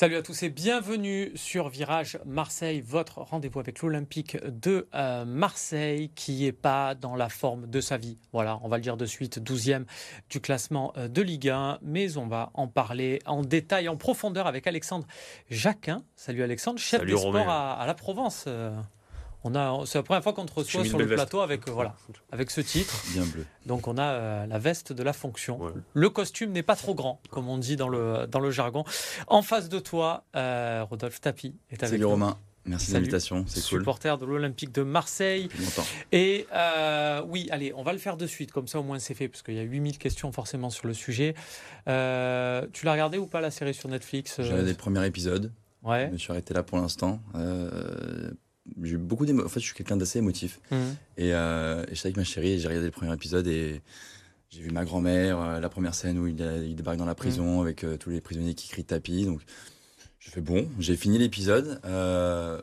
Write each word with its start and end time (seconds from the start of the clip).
Salut 0.00 0.16
à 0.16 0.22
tous 0.22 0.44
et 0.44 0.48
bienvenue 0.48 1.30
sur 1.34 1.68
Virage 1.68 2.18
Marseille, 2.24 2.80
votre 2.80 3.18
rendez-vous 3.18 3.60
avec 3.60 3.82
l'Olympique 3.82 4.42
de 4.46 4.88
euh, 4.94 5.26
Marseille 5.26 6.10
qui 6.14 6.44
n'est 6.44 6.52
pas 6.52 6.94
dans 6.94 7.16
la 7.16 7.28
forme 7.28 7.66
de 7.66 7.82
sa 7.82 7.98
vie. 7.98 8.16
Voilà, 8.32 8.58
on 8.62 8.68
va 8.68 8.78
le 8.78 8.82
dire 8.82 8.96
de 8.96 9.04
suite, 9.04 9.40
12e 9.40 9.84
du 10.30 10.40
classement 10.40 10.94
euh, 10.96 11.06
de 11.06 11.20
Ligue 11.20 11.50
1, 11.50 11.80
mais 11.82 12.16
on 12.16 12.26
va 12.26 12.50
en 12.54 12.66
parler 12.66 13.18
en 13.26 13.42
détail, 13.42 13.90
en 13.90 13.98
profondeur 13.98 14.46
avec 14.46 14.66
Alexandre 14.66 15.06
Jacquin. 15.50 16.02
Salut 16.16 16.42
Alexandre, 16.42 16.78
chef 16.78 17.00
Salut 17.00 17.12
des 17.12 17.18
sports 17.18 17.50
à, 17.50 17.74
à 17.74 17.86
la 17.86 17.92
Provence. 17.92 18.48
On 19.42 19.54
a, 19.54 19.84
c'est 19.86 19.96
la 19.98 20.02
première 20.02 20.22
fois 20.22 20.32
qu'on 20.34 20.44
te 20.44 20.52
reçoit 20.52 20.84
sur 20.84 20.98
le 20.98 21.04
veste. 21.04 21.16
plateau 21.16 21.40
avec, 21.40 21.66
euh, 21.66 21.70
voilà, 21.72 21.94
avec 22.30 22.50
ce 22.50 22.60
titre. 22.60 22.94
Bien 23.12 23.24
bleu. 23.24 23.46
Donc 23.64 23.88
on 23.88 23.96
a 23.96 24.02
euh, 24.12 24.46
la 24.46 24.58
veste 24.58 24.92
de 24.92 25.02
la 25.02 25.12
fonction. 25.14 25.58
Ouais. 25.62 25.72
Le 25.94 26.10
costume 26.10 26.52
n'est 26.52 26.62
pas 26.62 26.76
trop 26.76 26.94
grand, 26.94 27.20
comme 27.30 27.48
on 27.48 27.56
dit 27.58 27.76
dans 27.76 27.88
le, 27.88 28.26
dans 28.26 28.40
le 28.40 28.50
jargon. 28.50 28.84
En 29.28 29.40
face 29.42 29.68
de 29.70 29.78
toi, 29.78 30.24
euh, 30.36 30.84
Rodolphe 30.88 31.20
Tapi 31.22 31.54
est 31.70 31.82
avec 31.82 31.88
Salut 31.90 32.02
nous. 32.02 32.10
Romain, 32.10 32.36
merci 32.66 32.90
de 32.90 32.96
l'invitation, 32.96 33.44
c'est 33.48 33.66
cool. 33.66 33.78
supporter 33.80 34.18
de 34.18 34.26
l'Olympique 34.26 34.72
de 34.72 34.82
Marseille. 34.82 35.48
Et 36.12 36.46
euh, 36.54 37.22
oui, 37.26 37.48
allez, 37.50 37.72
on 37.74 37.82
va 37.82 37.92
le 37.94 37.98
faire 37.98 38.18
de 38.18 38.26
suite, 38.26 38.52
comme 38.52 38.68
ça 38.68 38.78
au 38.78 38.82
moins 38.82 38.98
c'est 38.98 39.14
fait, 39.14 39.28
parce 39.28 39.40
qu'il 39.42 39.54
y 39.54 39.58
a 39.58 39.62
8000 39.62 39.96
questions 39.96 40.32
forcément 40.32 40.68
sur 40.68 40.86
le 40.86 40.92
sujet. 40.92 41.34
Euh, 41.88 42.66
tu 42.74 42.84
l'as 42.84 42.92
regardé 42.92 43.16
ou 43.16 43.26
pas 43.26 43.40
la 43.40 43.50
série 43.50 43.72
sur 43.72 43.88
Netflix 43.88 44.38
euh, 44.38 44.42
J'ai 44.42 44.50
regardé 44.50 44.72
le 44.72 44.76
premier 44.76 45.06
épisode, 45.06 45.50
Ouais. 45.82 46.08
je 46.08 46.12
me 46.12 46.18
suis 46.18 46.30
arrêté 46.30 46.52
là 46.52 46.62
pour 46.62 46.76
l'instant. 46.76 47.20
Euh, 47.36 48.30
j'ai 48.82 48.96
beaucoup 48.96 49.26
d'émotions. 49.26 49.46
En 49.46 49.50
fait, 49.50 49.60
je 49.60 49.66
suis 49.66 49.74
quelqu'un 49.74 49.96
d'assez 49.96 50.18
émotif. 50.18 50.60
Mhm. 50.70 50.96
Et, 51.16 51.34
euh, 51.34 51.84
et 51.88 51.94
j'étais 51.94 52.06
avec 52.08 52.16
ma 52.16 52.24
chérie 52.24 52.52
et 52.52 52.58
j'ai 52.58 52.68
regardé 52.68 52.86
le 52.86 52.92
premier 52.92 53.12
épisode 53.12 53.46
et 53.46 53.80
j'ai 54.50 54.62
vu 54.62 54.70
ma 54.70 54.84
grand-mère, 54.84 55.40
euh, 55.40 55.60
la 55.60 55.68
première 55.68 55.94
scène 55.94 56.18
où 56.18 56.26
il, 56.26 56.42
a- 56.42 56.56
il 56.58 56.74
débarque 56.74 56.96
dans 56.98 57.04
la 57.04 57.14
prison 57.14 57.60
avec 57.60 57.84
euh, 57.84 57.96
tous 57.96 58.10
les 58.10 58.20
prisonniers 58.20 58.54
qui 58.54 58.68
crient 58.68 58.84
tapis. 58.84 59.24
Donc, 59.24 59.40
je 60.18 60.30
fais 60.30 60.40
bon, 60.40 60.68
j'ai 60.78 60.96
fini 60.96 61.18
l'épisode. 61.18 61.80
euh, 61.84 62.60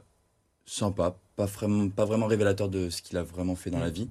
sympa, 0.65 1.15
pas 1.37 1.45
vraiment, 1.45 1.87
pas 1.89 2.03
vraiment 2.03 2.25
révélateur 2.27 2.67
de 2.67 2.89
ce 2.89 3.01
qu'il 3.01 3.17
a 3.17 3.23
vraiment 3.23 3.55
fait 3.55 3.69
dans 3.69 3.79
la 3.79 3.89
vie. 3.89 4.09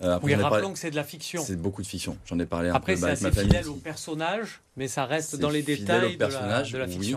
Euh, 0.00 0.14
après, 0.14 0.34
Oui, 0.34 0.42
rappelons 0.42 0.72
que 0.72 0.78
c'est 0.78 0.90
de 0.90 0.96
la 0.96 1.04
fiction. 1.04 1.44
C'est 1.44 1.54
beaucoup 1.54 1.82
de 1.82 1.86
fiction. 1.86 2.16
J'en 2.24 2.38
ai 2.38 2.46
parlé 2.46 2.70
un 2.70 2.74
Après, 2.74 2.94
peu 2.94 2.96
c'est 2.96 3.02
bah, 3.02 3.06
avec 3.12 3.18
assez 3.24 3.36
ma 3.36 3.42
fidèle 3.42 3.68
au 3.68 3.74
personnage, 3.74 4.62
mais 4.76 4.88
ça 4.88 5.04
reste 5.04 5.30
C'est 5.32 5.38
dans 5.38 5.50
les 5.50 5.62
détails 5.62 6.16
de 6.16 6.24
la, 6.24 6.62
de 6.62 6.78
la 6.78 6.86
oui. 6.86 7.14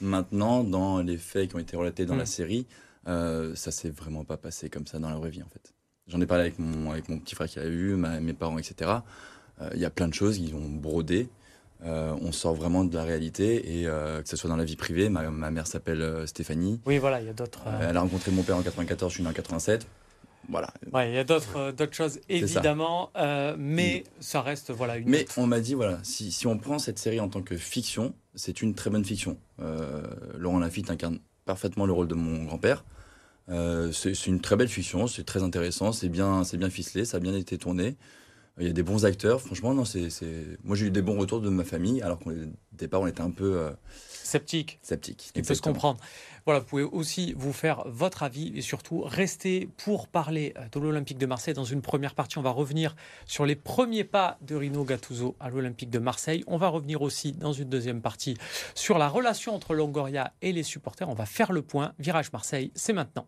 Maintenant, 0.00 0.62
dans 0.64 0.98
les 1.00 1.16
faits 1.16 1.50
qui 1.50 1.56
ont 1.56 1.60
été 1.60 1.76
relatés 1.76 2.04
dans 2.06 2.14
Mm. 2.14 2.18
la 2.18 2.26
série, 2.26 2.66
euh, 3.08 3.54
ça 3.54 3.70
s'est 3.70 3.90
vraiment 3.90 4.24
pas 4.24 4.36
passé 4.36 4.68
comme 4.68 4.86
ça 4.86 4.98
dans 4.98 5.08
la 5.08 5.16
vraie 5.16 5.30
vie 5.30 5.42
en 5.42 5.48
fait. 5.48 5.72
J'en 6.08 6.20
ai 6.20 6.26
parlé 6.26 6.42
avec 6.44 6.58
mon, 6.58 6.90
avec 6.92 7.08
mon 7.08 7.18
petit 7.18 7.34
frère 7.34 7.48
qui 7.48 7.58
l'a 7.58 7.68
vu, 7.68 7.96
ma- 7.96 8.20
mes 8.20 8.32
parents, 8.32 8.58
etc. 8.58 8.90
Euh, 9.62 9.70
Il 9.74 9.80
y 9.80 9.84
a 9.84 9.90
plein 9.90 10.08
de 10.08 10.14
choses 10.14 10.38
qui 10.38 10.52
ont 10.54 10.68
brodé. 10.68 11.28
Euh, 11.84 12.14
on 12.22 12.32
sort 12.32 12.54
vraiment 12.54 12.84
de 12.84 12.94
la 12.94 13.04
réalité 13.04 13.80
et 13.80 13.86
euh, 13.86 14.22
que 14.22 14.28
ce 14.28 14.36
soit 14.36 14.48
dans 14.48 14.56
la 14.56 14.64
vie 14.64 14.76
privée, 14.76 15.08
ma, 15.10 15.28
ma 15.30 15.50
mère 15.50 15.66
s'appelle 15.66 16.26
Stéphanie. 16.26 16.80
Oui, 16.86 16.98
voilà, 16.98 17.20
il 17.20 17.26
y 17.26 17.30
a 17.30 17.34
d'autres. 17.34 17.64
Euh, 17.66 17.88
elle 17.90 17.96
a 17.96 18.00
rencontré 18.00 18.30
mon 18.30 18.42
père 18.42 18.56
en 18.56 18.62
94, 18.62 19.10
je 19.10 19.16
suis 19.16 19.22
né 19.22 19.28
en 19.28 19.32
87. 19.34 19.86
Voilà. 20.48 20.72
Ouais, 20.92 21.10
il 21.10 21.14
y 21.14 21.18
a 21.18 21.24
d'autres 21.24 21.56
euh, 21.56 21.72
d'autres 21.72 21.94
choses 21.94 22.20
évidemment, 22.28 23.10
euh, 23.16 23.56
mais 23.58 24.04
ça 24.20 24.42
reste 24.42 24.70
voilà 24.70 24.96
une. 24.96 25.08
Mais 25.08 25.26
on 25.36 25.46
m'a 25.46 25.60
dit, 25.60 25.74
voilà, 25.74 25.98
si, 26.02 26.30
si 26.30 26.46
on 26.46 26.58
prend 26.58 26.78
cette 26.78 26.98
série 26.98 27.20
en 27.20 27.28
tant 27.28 27.42
que 27.42 27.56
fiction, 27.56 28.14
c'est 28.34 28.62
une 28.62 28.74
très 28.74 28.90
bonne 28.90 29.04
fiction. 29.04 29.38
Euh, 29.60 30.02
Laurent 30.36 30.58
Lafitte 30.58 30.90
incarne 30.90 31.18
parfaitement 31.44 31.86
le 31.86 31.92
rôle 31.92 32.08
de 32.08 32.14
mon 32.14 32.44
grand-père. 32.44 32.84
C'est 33.48 34.14
c'est 34.14 34.26
une 34.26 34.40
très 34.40 34.56
belle 34.56 34.68
fiction, 34.68 35.06
c'est 35.06 35.24
très 35.24 35.42
intéressant, 35.42 35.92
c'est 35.92 36.08
bien, 36.08 36.42
c'est 36.42 36.56
bien 36.56 36.70
ficelé, 36.70 37.04
ça 37.04 37.18
a 37.18 37.20
bien 37.20 37.34
été 37.34 37.58
tourné. 37.58 37.96
Il 38.58 38.66
y 38.66 38.70
a 38.70 38.72
des 38.72 38.82
bons 38.82 39.04
acteurs, 39.04 39.42
franchement, 39.42 39.74
non, 39.74 39.84
c'est, 39.84 40.08
moi 40.64 40.76
j'ai 40.76 40.86
eu 40.86 40.90
des 40.90 41.02
bons 41.02 41.18
retours 41.18 41.40
de 41.40 41.50
ma 41.50 41.64
famille, 41.64 42.00
alors 42.00 42.18
qu'au 42.18 42.32
départ 42.72 43.02
on 43.02 43.06
était 43.06 43.20
un 43.20 43.30
peu 43.30 43.58
euh, 43.58 43.70
sceptique. 44.08 44.78
sceptique. 44.82 45.30
Il 45.34 45.42
peut 45.42 45.54
se 45.54 45.60
comprendre. 45.60 46.00
Voilà, 46.46 46.60
vous 46.60 46.66
pouvez 46.66 46.84
aussi 46.84 47.34
vous 47.36 47.52
faire 47.52 47.82
votre 47.86 48.22
avis 48.22 48.52
et 48.54 48.62
surtout 48.62 49.02
rester 49.02 49.68
pour 49.76 50.08
parler 50.08 50.54
euh, 50.56 50.68
de 50.72 50.80
l'Olympique 50.80 51.18
de 51.18 51.26
Marseille. 51.26 51.52
Dans 51.52 51.64
une 51.64 51.82
première 51.82 52.14
partie, 52.14 52.38
on 52.38 52.42
va 52.42 52.50
revenir 52.50 52.96
sur 53.26 53.44
les 53.44 53.56
premiers 53.56 54.04
pas 54.04 54.38
de 54.40 54.54
Rino 54.54 54.84
Gattuso 54.84 55.36
à 55.38 55.50
l'Olympique 55.50 55.90
de 55.90 55.98
Marseille. 55.98 56.42
On 56.46 56.56
va 56.56 56.68
revenir 56.68 57.02
aussi 57.02 57.32
dans 57.32 57.52
une 57.52 57.68
deuxième 57.68 58.00
partie 58.00 58.38
sur 58.74 58.96
la 58.96 59.08
relation 59.08 59.54
entre 59.54 59.74
Longoria 59.74 60.32
et 60.40 60.52
les 60.52 60.62
supporters. 60.62 61.08
On 61.10 61.14
va 61.14 61.26
faire 61.26 61.52
le 61.52 61.60
point. 61.60 61.92
Virage 61.98 62.32
Marseille, 62.32 62.70
c'est 62.74 62.94
maintenant. 62.94 63.26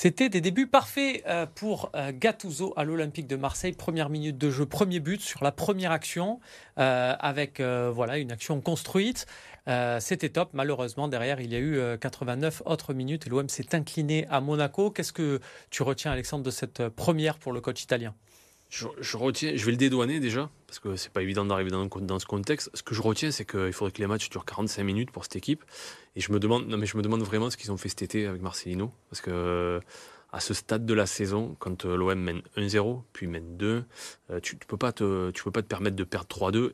C'était 0.00 0.28
des 0.28 0.40
débuts 0.40 0.68
parfaits 0.68 1.24
euh, 1.26 1.44
pour 1.52 1.90
euh, 1.96 2.12
Gattuso 2.14 2.72
à 2.76 2.84
l'Olympique 2.84 3.26
de 3.26 3.34
Marseille. 3.34 3.72
Première 3.72 4.10
minute 4.10 4.38
de 4.38 4.48
jeu, 4.48 4.64
premier 4.64 5.00
but 5.00 5.20
sur 5.20 5.42
la 5.42 5.50
première 5.50 5.90
action, 5.90 6.38
euh, 6.78 7.16
avec 7.18 7.60
voilà 7.60 8.18
une 8.18 8.30
action 8.30 8.60
construite. 8.60 9.26
C'était 9.98 10.28
top. 10.28 10.50
Malheureusement, 10.52 11.08
derrière, 11.08 11.40
il 11.40 11.52
y 11.52 11.56
a 11.56 11.58
eu 11.58 11.78
euh, 11.78 11.96
89 11.96 12.62
autres 12.64 12.94
minutes 12.94 13.26
et 13.26 13.30
l'OM 13.30 13.48
s'est 13.48 13.74
incliné 13.74 14.24
à 14.30 14.40
Monaco. 14.40 14.92
Qu'est-ce 14.92 15.12
que 15.12 15.40
tu 15.70 15.82
retiens, 15.82 16.12
Alexandre, 16.12 16.44
de 16.44 16.50
cette 16.50 16.88
première 16.88 17.36
pour 17.36 17.52
le 17.52 17.60
coach 17.60 17.82
italien? 17.82 18.14
Je, 18.70 18.86
je 19.00 19.16
retiens, 19.16 19.52
je 19.56 19.64
vais 19.64 19.70
le 19.70 19.76
dédouaner 19.78 20.20
déjà, 20.20 20.50
parce 20.66 20.78
que 20.78 20.94
c'est 20.96 21.10
pas 21.10 21.22
évident 21.22 21.44
d'arriver 21.46 21.70
dans, 21.70 21.86
dans 21.86 22.18
ce 22.18 22.26
contexte. 22.26 22.70
Ce 22.74 22.82
que 22.82 22.94
je 22.94 23.00
retiens, 23.00 23.30
c'est 23.30 23.46
qu'il 23.46 23.72
faudrait 23.72 23.92
que 23.92 23.98
les 24.00 24.06
matchs 24.06 24.28
durent 24.28 24.44
45 24.44 24.82
minutes 24.84 25.10
pour 25.10 25.24
cette 25.24 25.36
équipe. 25.36 25.64
Et 26.16 26.20
je 26.20 26.30
me 26.32 26.38
demande, 26.38 26.66
non 26.68 26.76
mais 26.76 26.84
je 26.86 26.96
me 26.98 27.02
demande 27.02 27.22
vraiment 27.22 27.48
ce 27.48 27.56
qu'ils 27.56 27.72
ont 27.72 27.78
fait 27.78 27.88
cet 27.88 28.02
été 28.02 28.26
avec 28.26 28.42
Marcelino, 28.42 28.92
parce 29.08 29.22
que 29.22 29.30
euh, 29.32 29.80
à 30.32 30.40
ce 30.40 30.52
stade 30.52 30.84
de 30.84 30.92
la 30.92 31.06
saison, 31.06 31.56
quand 31.58 31.86
euh, 31.86 31.96
l'OM 31.96 32.18
mène 32.20 32.42
1-0, 32.58 33.02
puis 33.14 33.26
mène 33.26 33.56
2, 33.56 33.84
euh, 34.30 34.40
tu, 34.40 34.58
tu 34.58 34.66
peux 34.66 34.76
pas 34.76 34.92
te, 34.92 35.30
tu 35.30 35.42
peux 35.44 35.50
pas 35.50 35.62
te 35.62 35.68
permettre 35.68 35.96
de 35.96 36.04
perdre 36.04 36.26
3-2 36.28 36.72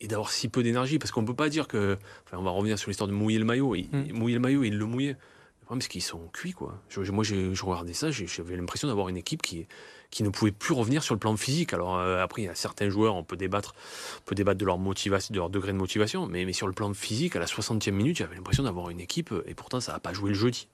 et 0.00 0.08
d'avoir 0.08 0.30
si 0.30 0.48
peu 0.50 0.62
d'énergie, 0.62 0.98
parce 0.98 1.10
qu'on 1.10 1.24
peut 1.24 1.34
pas 1.34 1.48
dire 1.48 1.66
que, 1.68 1.96
enfin, 2.26 2.36
on 2.38 2.42
va 2.42 2.50
revenir 2.50 2.78
sur 2.78 2.90
l'histoire 2.90 3.08
de 3.08 3.14
mouiller 3.14 3.38
le 3.38 3.46
maillot. 3.46 3.74
Il-. 3.74 3.88
Mouiller 4.12 4.34
le 4.34 4.40
maillot, 4.42 4.62
il 4.64 4.76
le 4.76 4.84
mouillait. 4.84 5.16
Le 5.60 5.64
problème, 5.64 5.80
c'est 5.80 5.88
qu'ils 5.88 6.02
sont 6.02 6.28
cuits, 6.28 6.52
quoi. 6.52 6.80
Je- 6.90 7.02
je- 7.02 7.12
moi, 7.12 7.24
j'ai 7.24 7.54
je 7.54 7.64
regardais 7.64 7.94
ça, 7.94 8.10
j'avais 8.10 8.56
l'impression 8.56 8.88
d'avoir 8.88 9.08
une 9.08 9.16
équipe 9.16 9.40
qui, 9.42 9.66
qui 10.10 10.22
ne 10.22 10.30
pouvait 10.30 10.52
plus 10.52 10.72
revenir 10.74 11.02
sur 11.02 11.14
le 11.14 11.18
plan 11.18 11.36
physique. 11.36 11.72
Alors 11.72 11.96
euh, 11.98 12.22
après, 12.22 12.42
il 12.42 12.44
y 12.46 12.48
a 12.48 12.54
certains 12.54 12.88
joueurs, 12.88 13.14
on 13.14 13.24
peut 13.24 13.36
débattre, 13.36 13.74
on 14.20 14.28
peut 14.28 14.34
débattre 14.34 14.58
de 14.58 14.64
leur 14.64 14.78
motivation, 14.78 15.32
de 15.32 15.38
leur 15.38 15.50
degré 15.50 15.72
de 15.72 15.76
motivation, 15.78 16.26
mais, 16.26 16.44
mais 16.44 16.52
sur 16.52 16.66
le 16.66 16.72
plan 16.72 16.92
physique, 16.94 17.36
à 17.36 17.38
la 17.40 17.46
60e 17.46 17.90
minute, 17.92 18.16
j'avais 18.16 18.34
l'impression 18.36 18.62
d'avoir 18.62 18.88
une 18.90 19.00
équipe, 19.00 19.34
et 19.46 19.54
pourtant, 19.54 19.80
ça 19.80 19.92
n'a 19.92 19.98
pas 19.98 20.12
joué 20.12 20.30
le 20.30 20.34
jeudi. 20.34 20.68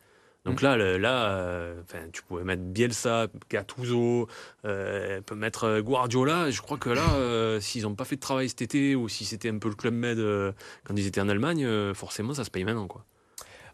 Donc 0.45 0.61
là, 0.61 0.77
le- 0.77 0.99
là, 0.99 1.31
euh, 1.31 1.81
tu 2.12 2.22
pouvais 2.22 2.45
mettre 2.45 2.61
Bielsa, 2.62 3.28
Gattuso, 3.50 4.28
euh, 4.67 5.22
peut 5.22 5.34
mettre 5.34 5.81
Guardiola. 5.81 6.51
Je 6.51 6.61
crois 6.61 6.77
que 6.77 6.91
là, 6.91 7.15
euh, 7.15 7.61
s'ils 7.61 7.84
n'ont 7.84 7.95
pas 7.95 8.05
fait 8.05 8.16
de 8.16 8.21
travail 8.21 8.51
cet 8.51 8.61
été 8.61 8.95
ou 8.95 9.09
si 9.09 9.25
c'était 9.25 9.49
un 9.49 9.56
peu 9.56 9.71
le 9.71 9.75
club 9.75 9.95
med 9.95 10.19
euh, 10.19 10.53
quand 10.84 10.95
ils 10.97 11.06
étaient 11.06 11.22
en 11.22 11.31
Allemagne, 11.31 11.66
forcément, 11.95 12.34
ça 12.34 12.45
se 12.45 12.51
paye 12.51 12.65
maintenant, 12.65 12.87
quoi. 12.87 13.06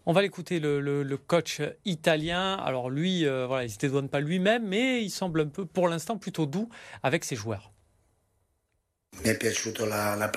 On 0.07 0.13
va 0.13 0.23
l'écouter, 0.23 0.61
le, 0.61 0.81
le- 0.81 1.03
le 1.03 1.17
coach 1.17 1.61
italien. 1.85 2.55
Alors 2.55 2.91
lui, 2.91 3.27
euh, 3.27 3.47
voilà, 3.47 3.65
il 3.65 3.69
ne 3.69 3.73
se 3.73 3.79
dédouane 3.79 4.09
pas 4.09 4.21
lui-même, 4.21 4.67
mais 4.67 5.03
il 5.03 5.11
semble 5.11 5.41
un 5.43 5.49
peu, 5.49 5.67
pour 5.67 5.89
l'instant, 5.89 6.17
plutôt 6.19 6.47
doux 6.47 6.69
avec 7.03 7.25
ses 7.25 7.37
joueurs. 7.37 7.73
La, 9.25 10.17
la. 10.17 10.31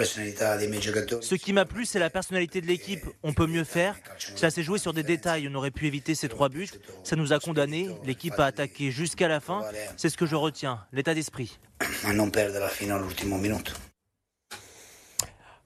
Ce 1.22 1.36
qui 1.36 1.54
m'a 1.54 1.64
plu, 1.66 1.86
c'est 1.86 2.00
la 2.00 2.10
personnalité 2.10 2.60
de 2.60 2.66
l'équipe. 2.66 3.06
On 3.22 3.32
peut 3.34 3.46
mieux 3.48 3.64
faire. 3.64 3.96
Ça 4.36 4.50
s'est 4.50 4.64
joué 4.64 4.80
sur 4.80 4.94
des 4.94 5.04
détails. 5.04 5.48
On 5.50 5.54
aurait 5.56 5.72
pu 5.72 5.86
éviter 5.88 6.16
ces 6.16 6.28
trois 6.28 6.50
buts. 6.50 6.68
Ça 7.04 7.16
nous 7.16 7.32
a 7.34 7.40
condamnés. 7.40 7.88
L'équipe 8.04 8.38
a 8.40 8.46
attaqué 8.46 8.92
jusqu'à 8.92 9.28
la 9.28 9.40
fin. 9.40 9.62
C'est 9.96 10.10
ce 10.10 10.18
que 10.18 10.26
je 10.26 10.36
retiens, 10.36 10.86
l'état 10.92 11.14
d'esprit. 11.14 11.60
A 12.06 12.14
non 12.14 12.30
perdere 12.32 12.70
fino 12.70 12.96
all'ultimo 12.96 13.38
minuto. 13.38 13.72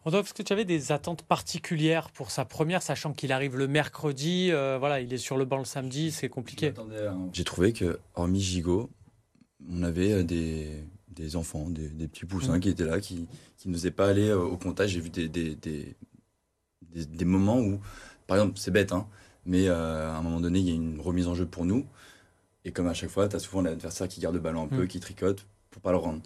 Rodolphe, 0.07 0.27
est-ce 0.27 0.33
que 0.33 0.41
tu 0.41 0.53
avais 0.53 0.63
des 0.63 0.93
attentes 0.93 1.23
particulières 1.23 2.11
pour 2.11 2.31
sa 2.31 2.45
première, 2.45 2.81
sachant 2.81 3.11
qu'il 3.11 3.33
arrive 3.33 3.57
le 3.57 3.67
mercredi 3.67 4.51
euh, 4.53 4.77
Voilà, 4.79 5.01
il 5.01 5.11
est 5.11 5.17
sur 5.17 5.35
le 5.35 5.43
banc 5.43 5.57
le 5.57 5.65
samedi, 5.65 6.11
c'est 6.13 6.29
compliqué. 6.29 6.73
J'ai 7.33 7.43
trouvé 7.43 7.73
que, 7.73 7.99
hormis 8.15 8.39
Gigot, 8.39 8.89
on 9.69 9.83
avait 9.83 10.13
euh, 10.13 10.23
des, 10.23 10.69
des 11.09 11.35
enfants, 11.35 11.69
des, 11.69 11.89
des 11.89 12.07
petits 12.07 12.23
poussins 12.23 12.53
Mhm. 12.53 12.59
qui 12.61 12.69
étaient 12.69 12.85
là, 12.85 13.01
qui, 13.01 13.27
qui 13.57 13.67
n'osaient 13.67 13.91
pas 13.91 14.07
aller 14.07 14.29
euh, 14.29 14.39
au 14.39 14.55
contact. 14.55 14.89
J'ai 14.89 15.01
vu 15.01 15.09
des, 15.09 15.27
des, 15.27 15.55
des, 15.55 15.93
des- 16.83 17.05
des 17.05 17.25
moments 17.25 17.59
où, 17.59 17.81
par 18.27 18.37
exemple, 18.37 18.57
c'est 18.57 18.71
bête, 18.71 18.93
hein, 18.93 19.09
mais 19.45 19.67
euh, 19.67 20.09
à 20.09 20.15
un 20.15 20.21
moment 20.21 20.39
donné, 20.39 20.59
il 20.59 20.69
y 20.69 20.71
a 20.71 20.75
une 20.75 21.01
remise 21.01 21.27
en 21.27 21.35
jeu 21.35 21.45
pour 21.45 21.65
nous. 21.65 21.85
Et 22.63 22.71
comme 22.71 22.87
à 22.87 22.93
chaque 22.93 23.09
fois, 23.09 23.27
tu 23.27 23.35
as 23.35 23.39
souvent 23.39 23.61
l'adversaire 23.61 24.07
qui 24.07 24.21
garde 24.21 24.35
le 24.35 24.41
ballon 24.41 24.63
un 24.63 24.67
peu, 24.69 24.83
Mhm. 24.83 24.87
qui 24.87 25.01
tricote 25.01 25.45
pour 25.69 25.81
pas 25.81 25.91
le 25.91 25.97
rendre. 25.97 26.21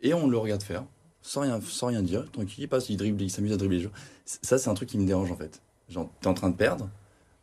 Et 0.00 0.14
on 0.14 0.26
le 0.26 0.38
regarde 0.38 0.62
faire, 0.62 0.84
sans 1.22 1.42
rien, 1.42 1.60
sans 1.62 1.88
rien 1.88 2.02
dire, 2.02 2.30
tranquille, 2.30 2.64
il 2.64 2.68
passe, 2.68 2.88
il 2.90 2.96
dribble, 2.96 3.22
il 3.22 3.30
s'amuse 3.30 3.52
à 3.52 3.56
dribbler 3.56 3.78
les 3.80 3.88
Ça, 4.24 4.58
c'est 4.58 4.68
un 4.70 4.74
truc 4.74 4.88
qui 4.88 4.98
me 4.98 5.06
dérange 5.06 5.30
en 5.30 5.36
fait. 5.36 5.60
Genre, 5.88 6.10
tu 6.20 6.26
es 6.26 6.30
en 6.30 6.34
train 6.34 6.50
de 6.50 6.56
perdre, 6.56 6.88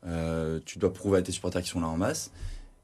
euh, 0.06 0.60
tu 0.66 0.80
dois 0.80 0.94
prouver 0.94 1.20
à 1.20 1.22
tes 1.22 1.32
supporters 1.32 1.62
qui 1.62 1.70
sont 1.70 1.82
là 1.82 1.88
en 1.88 1.98
masse, 1.98 2.32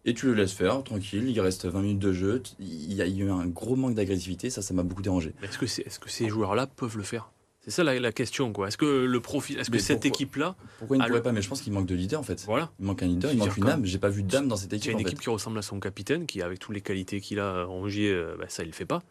et 0.05 0.13
tu 0.13 0.25
le 0.25 0.33
laisses 0.33 0.51
faire, 0.51 0.83
tranquille, 0.83 1.29
il 1.29 1.39
reste 1.39 1.65
20 1.65 1.81
minutes 1.81 1.99
de 1.99 2.11
jeu, 2.11 2.43
il 2.59 2.93
y 2.93 3.01
a 3.01 3.07
eu 3.07 3.29
un 3.31 3.45
gros 3.47 3.75
manque 3.75 3.95
d'agressivité, 3.95 4.49
ça, 4.49 4.61
ça 4.61 4.73
m'a 4.73 4.83
beaucoup 4.83 5.01
dérangé. 5.01 5.33
Mais 5.41 5.47
Est-ce 5.47 5.57
que, 5.57 5.65
c'est- 5.67 5.83
est-ce 5.87 5.99
que 5.99 6.09
ces 6.09 6.27
joueurs-là 6.29 6.67
peuvent 6.67 6.97
le 6.97 7.03
faire? 7.03 7.31
C'est 7.65 7.71
ça 7.71 7.83
la, 7.85 7.97
la 7.97 8.11
question, 8.11 8.51
quoi. 8.51 8.67
Est-ce 8.67 8.77
que 8.77 9.05
le 9.05 9.19
profil, 9.21 9.57
est-ce 9.57 9.71
que 9.71 9.79
cette 9.79 10.05
équipe-là, 10.05 10.55
Pourquoi 10.79 10.97
il 10.97 10.99
ne 10.99 11.05
pourrait 11.05 11.19
le- 11.19 11.23
pas? 11.23 11.31
Mais 11.31 11.41
je 11.41 11.47
pense 11.47 11.61
qu'il 11.61 11.71
manque 11.71 11.85
de 11.85 11.95
leader 11.95 12.19
en 12.19 12.23
fait. 12.23 12.43
voilà, 12.45 12.71
Il 12.79 12.85
manque 12.85 13.01
un 13.03 13.07
leader, 13.07 13.31
il 13.31 13.37
manque 13.37 13.55
une 13.55 13.69
âme. 13.69 13.85
J'ai 13.85 13.99
pas 13.99 14.09
vu 14.09 14.21
d'âme 14.23 14.49
dans 14.49 14.57
cette 14.57 14.71
il 14.73 14.75
y 14.75 14.77
équipe. 14.79 14.89
a 14.89 14.91
une 14.91 14.97
en 14.97 14.99
équipe 15.01 15.17
fait. 15.19 15.23
qui 15.23 15.29
ressemble 15.29 15.57
à 15.57 15.61
son 15.61 15.79
capitaine, 15.79 16.25
qui 16.25 16.41
avec 16.41 16.59
toutes 16.59 16.75
les 16.75 16.81
qualités 16.81 17.21
qu'il 17.21 17.39
a, 17.39 17.63
Rongier, 17.63 18.11
euh, 18.11 18.35
bah, 18.37 18.45
ça 18.49 18.63
il 18.63 18.67
le 18.67 18.73
fait 18.73 18.85
pas. 18.85 19.01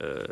Euh, 0.00 0.22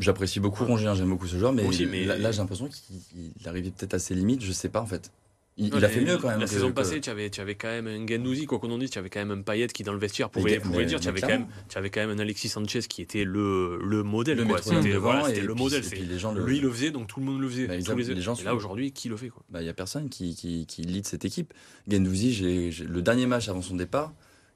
J'apprécie 0.00 0.40
beaucoup 0.40 0.64
Rongier, 0.64 0.88
hein, 0.88 0.94
j'aime 0.94 1.10
beaucoup 1.10 1.26
ce 1.28 1.36
joueur, 1.38 1.52
mais, 1.52 1.62
aussi, 1.64 1.86
mais- 1.86 2.04
là, 2.04 2.18
là, 2.18 2.32
j'ai 2.32 2.38
l'impression 2.38 2.68
qu'il 2.68 2.96
il 3.40 3.48
arrivait 3.48 3.70
peut-être 3.70 3.94
à 3.94 3.98
ses 3.98 4.14
limites, 4.14 4.42
je 4.42 4.50
sais 4.52 4.68
pas 4.68 4.80
en 4.80 4.86
fait. 4.86 5.12
Il, 5.58 5.70
non, 5.70 5.78
il 5.78 5.84
a 5.86 5.88
fait 5.88 6.02
mieux 6.02 6.18
quand 6.18 6.28
même. 6.28 6.38
La 6.40 6.44
que- 6.44 6.50
saison 6.52 6.68
que- 6.68 6.74
passée, 6.74 7.00
tu 7.00 7.08
avais, 7.08 7.30
tu 7.30 7.40
avais 7.40 7.54
quand 7.54 7.68
même 7.68 7.86
un 7.86 8.06
Gendouzi, 8.06 8.44
quoi 8.44 8.58
qu'on 8.58 8.70
en 8.70 8.76
dise, 8.76 8.90
tu 8.90 8.98
avais 8.98 9.08
quand 9.08 9.20
même 9.24 9.30
un 9.30 9.40
Payet 9.40 9.68
qui 9.68 9.84
dans 9.84 9.94
le 9.94 9.98
vestiaire 9.98 10.28
pouvait, 10.28 10.60
pouvait 10.60 10.84
dire, 10.84 11.00
tu 11.00 11.08
avais, 11.08 11.20
quand 11.22 11.28
même, 11.28 11.46
tu 11.70 11.78
avais 11.78 11.88
quand 11.88 12.00
même 12.00 12.10
un 12.10 12.18
Alexis 12.18 12.50
Sanchez 12.50 12.80
qui 12.80 13.00
était 13.00 13.24
le, 13.24 13.78
le 13.82 14.02
modèle. 14.02 14.38
C'était 14.62 14.96
voilà, 14.96 15.26
le 15.28 15.34
puis- 15.54 15.62
modèle. 15.62 15.82
c'est- 15.82 15.96
puis 15.96 16.04
les 16.04 16.18
gens 16.18 16.32
le- 16.32 16.44
Lui, 16.44 16.58
il 16.58 16.62
le 16.62 16.70
faisait, 16.70 16.90
donc 16.90 17.06
tout 17.06 17.20
le 17.20 17.26
monde 17.26 17.40
le 17.40 17.48
faisait. 17.48 17.66
Bah, 17.68 17.74
Tous 17.82 17.96
les... 17.96 18.04
les 18.14 18.20
gens 18.20 18.34
et 18.34 18.42
là, 18.44 18.54
aujourd'hui, 18.54 18.92
qui 18.92 19.08
le 19.08 19.16
fait 19.16 19.30
Bah, 19.48 19.62
il 19.62 19.66
y 19.66 19.70
a 19.70 19.72
personne 19.72 20.10
qui, 20.10 20.34
qui, 20.34 20.66
qui 20.66 20.82
lead 20.82 21.06
cette 21.06 21.24
équipe. 21.24 21.54
J'ai- 21.88 22.70
le 22.84 23.00
dernier 23.02 23.24
match 23.26 23.48
avant 23.48 23.62
son 23.62 23.76
départ, 23.76 24.12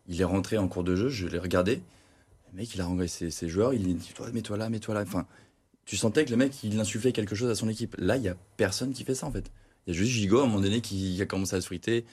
il 0.07 0.21
est 0.21 0.25
rentré 0.25 0.59
en 0.59 0.69
cours 0.69 0.85
de 0.85 0.97
jeu, 0.97 1.09
je 1.09 1.27
l'ai 1.27 1.39
regardé. 1.39 1.81
Le 2.53 2.59
mec, 2.59 2.75
il 2.75 2.81
a 2.81 2.85
renvoyé 2.85 3.09
ses, 3.09 3.31
ses 3.31 3.49
joueurs, 3.49 3.73
il 3.73 3.97
dit 3.97 4.13
toi, 4.15 4.27
mets-toi 4.33 4.57
là, 4.57 4.69
mets-toi 4.69 4.95
là. 4.95 5.03
Enfin, 5.03 5.27
tu 5.87 5.97
sentais 5.97 6.25
que 6.25 6.31
le 6.31 6.37
mec, 6.37 6.53
il 6.63 6.79
insufflait 6.79 7.13
quelque 7.13 7.35
chose 7.35 7.49
à 7.49 7.55
son 7.55 7.69
équipe. 7.69 7.95
Là, 7.99 8.17
il 8.17 8.23
y 8.23 8.29
a 8.29 8.37
personne 8.57 8.93
qui 8.93 9.05
fait 9.05 9.15
ça 9.15 9.27
en 9.27 9.31
fait. 9.31 9.51
Il 9.87 9.95
y 9.95 9.97
a 9.97 9.99
juste 9.99 10.13
Gigot 10.13 10.41
à 10.41 10.43
un 10.43 10.47
moment 10.47 10.61
donné 10.61 10.81
qui 10.81 11.21
a 11.21 11.27
commencé 11.27 11.57
à 11.57 11.61
se 11.61 11.67
friter. 11.67 12.05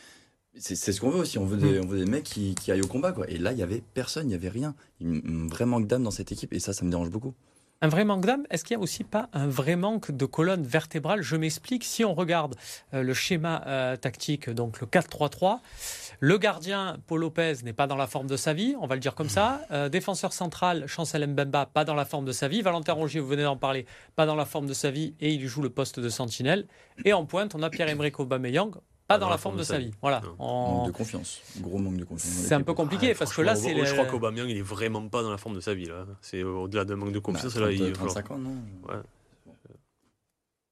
C'est 0.59 0.75
c'est 0.75 0.91
ce 0.91 1.01
qu'on 1.01 1.09
veut 1.09 1.19
aussi. 1.19 1.37
On 1.37 1.45
veut 1.45 1.57
des, 1.57 1.79
on 1.79 1.85
veut 1.85 1.99
des 1.99 2.09
mecs 2.09 2.23
qui, 2.23 2.55
qui 2.55 2.71
aillent 2.71 2.81
au 2.81 2.87
combat. 2.87 3.11
Quoi. 3.11 3.29
Et 3.29 3.37
là, 3.37 3.51
il 3.51 3.59
y 3.59 3.63
avait 3.63 3.83
personne, 3.93 4.29
il 4.29 4.31
y 4.31 4.35
avait 4.35 4.49
rien. 4.49 4.75
Il 4.99 5.07
y 5.07 5.11
a 5.11 5.21
un 5.29 5.47
vrai 5.47 5.65
manque 5.65 5.87
d'âme 5.87 6.03
dans 6.03 6.11
cette 6.11 6.31
équipe. 6.31 6.53
Et 6.53 6.59
ça, 6.59 6.73
ça 6.73 6.83
me 6.83 6.89
dérange 6.89 7.09
beaucoup. 7.09 7.33
Un 7.79 7.89
vrai 7.89 8.05
manque 8.05 8.25
d'âme, 8.25 8.43
est-ce 8.49 8.63
qu'il 8.63 8.75
n'y 8.75 8.81
a 8.81 8.83
aussi 8.83 9.03
pas 9.03 9.29
un 9.33 9.47
vrai 9.47 9.75
manque 9.75 10.09
de 10.09 10.25
colonne 10.25 10.63
vertébrale? 10.63 11.21
Je 11.21 11.35
m'explique, 11.35 11.83
si 11.83 12.03
on 12.03 12.15
regarde 12.15 12.55
euh, 12.95 13.03
le 13.03 13.13
schéma 13.13 13.61
euh, 13.67 13.95
tactique, 13.95 14.49
donc 14.49 14.81
le 14.81 14.87
4-3-3, 14.87 15.59
le 16.19 16.39
gardien, 16.39 16.97
Paul 17.05 17.21
Lopez, 17.21 17.57
n'est 17.63 17.73
pas 17.73 17.85
dans 17.85 17.95
la 17.95 18.07
forme 18.07 18.25
de 18.25 18.35
sa 18.35 18.53
vie, 18.53 18.75
on 18.81 18.87
va 18.87 18.95
le 18.95 18.99
dire 18.99 19.13
comme 19.13 19.29
ça. 19.29 19.61
Euh, 19.69 19.89
défenseur 19.89 20.33
central, 20.33 20.87
Chancel 20.87 21.27
Mbemba, 21.27 21.67
pas 21.67 21.85
dans 21.85 21.93
la 21.93 22.05
forme 22.05 22.25
de 22.25 22.31
sa 22.31 22.47
vie. 22.47 22.63
Valentin 22.63 22.93
Rongier, 22.93 23.19
vous 23.19 23.27
venez 23.27 23.43
d'en 23.43 23.57
parler, 23.57 23.85
pas 24.15 24.25
dans 24.25 24.35
la 24.35 24.45
forme 24.45 24.65
de 24.65 24.73
sa 24.73 24.89
vie, 24.89 25.13
et 25.19 25.31
il 25.31 25.45
joue 25.45 25.61
le 25.61 25.69
poste 25.69 25.99
de 25.99 26.09
sentinelle. 26.09 26.65
Et 27.05 27.13
en 27.13 27.25
pointe, 27.27 27.53
on 27.53 27.61
a 27.61 27.69
Pierre-Emerick 27.69 28.19
Aubameyang, 28.19 28.71
pas 29.07 29.17
dans 29.17 29.29
la 29.29 29.37
forme 29.37 29.57
de 29.57 29.63
sa 29.63 29.77
vie. 29.77 29.91
Voilà. 30.01 30.21
En- 30.37 30.71
Manque 30.79 30.87
de 30.87 30.91
confiance. 30.91 31.41
Gros 31.61 31.77
manque 31.77 31.97
de 31.97 32.03
confiance. 32.03 32.33
C'est 32.33 32.53
un 32.55 32.61
peu 32.61 32.73
compliqué, 32.73 33.11
Ah, 33.13 33.17
parce 33.17 33.33
que 33.33 33.41
là, 33.41 33.55
c'est... 33.55 33.85
Je 33.85 33.93
crois 33.93 34.05
qu'Aubameyang, 34.05 34.49
il 34.49 34.57
est 34.57 34.61
vraiment 34.61 35.07
pas 35.07 35.23
dans 35.23 35.31
la 35.31 35.37
forme 35.37 35.55
de 35.55 35.61
sa 35.61 35.73
vie. 35.73 35.85
là. 35.85 36.05
C'est 36.21 36.43
au-delà 36.43 36.83
d'un 36.85 36.95
manque 36.97 37.11
de 37.13 37.19
Bah, 37.19 37.23
confiance. 37.23 37.53
30, 37.53 37.63
là, 37.63 37.71
il 37.71 37.79
va 37.79 37.85
falloir- 37.95 38.13
35 38.13 38.31
ans, 38.31 38.37
non 38.37 38.55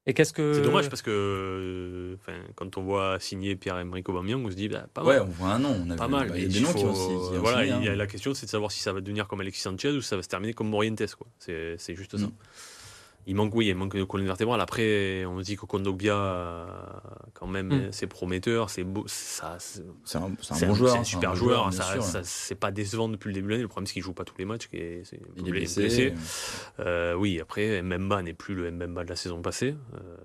Et 0.08 0.14
qu'est-ce 0.14 0.32
que... 0.32 0.52
C'est 0.54 0.62
dommage 0.62 0.88
parce 0.88 1.02
que 1.02 1.10
euh, 1.10 2.14
enfin, 2.20 2.38
quand 2.54 2.76
on 2.78 2.82
voit 2.82 3.18
signer 3.18 3.56
Pierre-Emerick 3.56 4.08
Aubameyang, 4.08 4.44
on 4.46 4.50
se 4.50 4.54
dit 4.54 4.68
bah, 4.68 4.86
pas 4.94 5.02
Ouais, 5.02 5.18
mal. 5.18 5.22
on 5.28 5.30
voit 5.32 5.48
un 5.48 5.58
nom. 5.58 5.82
On 5.84 5.90
a 5.90 5.96
Pas 5.96 6.06
vu- 6.06 6.12
mal, 6.12 6.28
bah, 6.28 6.38
il 6.38 6.42
y 6.42 6.46
a 6.46 6.48
des 6.48 6.60
noms 6.60 6.72
qui 6.72 6.82
faut- 6.82 6.86
ont 6.88 6.92
aussi. 6.92 7.06
qui 7.32 7.36
ont 7.38 7.40
voilà, 7.40 7.64
signé, 7.64 7.76
il 7.80 7.84
y 7.86 7.88
a 7.88 7.92
hein. 7.92 7.96
la 7.96 8.06
question, 8.06 8.32
c'est 8.32 8.46
de 8.46 8.50
savoir 8.50 8.70
si 8.70 8.78
ça 8.80 8.92
va 8.92 9.00
devenir 9.00 9.26
comme 9.26 9.40
Alexis 9.40 9.62
Sanchez 9.62 9.90
ou 9.90 10.00
si 10.02 10.08
ça 10.08 10.14
va 10.14 10.22
se 10.22 10.28
terminer 10.28 10.52
comme 10.54 10.68
Morientes. 10.68 11.12
quoi. 11.16 11.26
C'est 11.40 11.74
c'est 11.78 11.96
juste 11.96 12.16
ça. 12.16 12.26
Mm. 12.26 12.32
Il 13.28 13.34
manque, 13.34 13.54
oui, 13.56 13.66
il 13.66 13.74
manque 13.74 13.96
de 13.96 14.04
colonne 14.04 14.26
vertébrale. 14.26 14.60
Après, 14.60 15.24
on 15.26 15.40
dit 15.40 15.56
que 15.56 15.66
Kondogbia, 15.66 16.66
quand 17.34 17.46
même, 17.48 17.68
Mm. 17.88 17.92
c'est 17.92 18.06
prometteur, 18.06 18.70
c'est 18.70 18.84
beau, 18.84 19.04
ça, 19.08 19.56
c'est 19.58 19.82
un, 20.16 20.28
bon 20.68 20.74
joueur. 20.74 20.92
c'est 20.92 20.98
un 20.98 21.04
super 21.04 21.30
bon 21.30 21.36
joueur. 21.36 21.72
ça, 21.72 22.20
c'est 22.22 22.54
pas 22.54 22.70
décevant 22.70 23.08
depuis 23.08 23.28
le 23.28 23.34
début 23.34 23.46
de 23.48 23.50
l'année. 23.52 23.62
Le 23.62 23.68
problème, 23.68 23.86
c'est 23.86 23.94
qu'il 23.94 24.02
joue 24.02 24.12
pas 24.12 24.24
tous 24.24 24.36
les 24.38 24.44
matchs. 24.44 24.68
qu'il 24.68 24.78
est- 24.80 25.02
c'est- 25.04 25.20
Il 25.36 25.48
est 25.48 25.50
blessé. 25.50 26.14
Euh, 26.80 27.14
oui, 27.14 27.40
après, 27.40 27.82
Mbemba 27.82 28.22
n'est 28.22 28.32
plus 28.34 28.54
le 28.54 28.70
Mbemba 28.70 29.04
de 29.04 29.08
la 29.10 29.16
saison 29.16 29.42
passée. 29.42 29.74
Euh, 29.94 30.16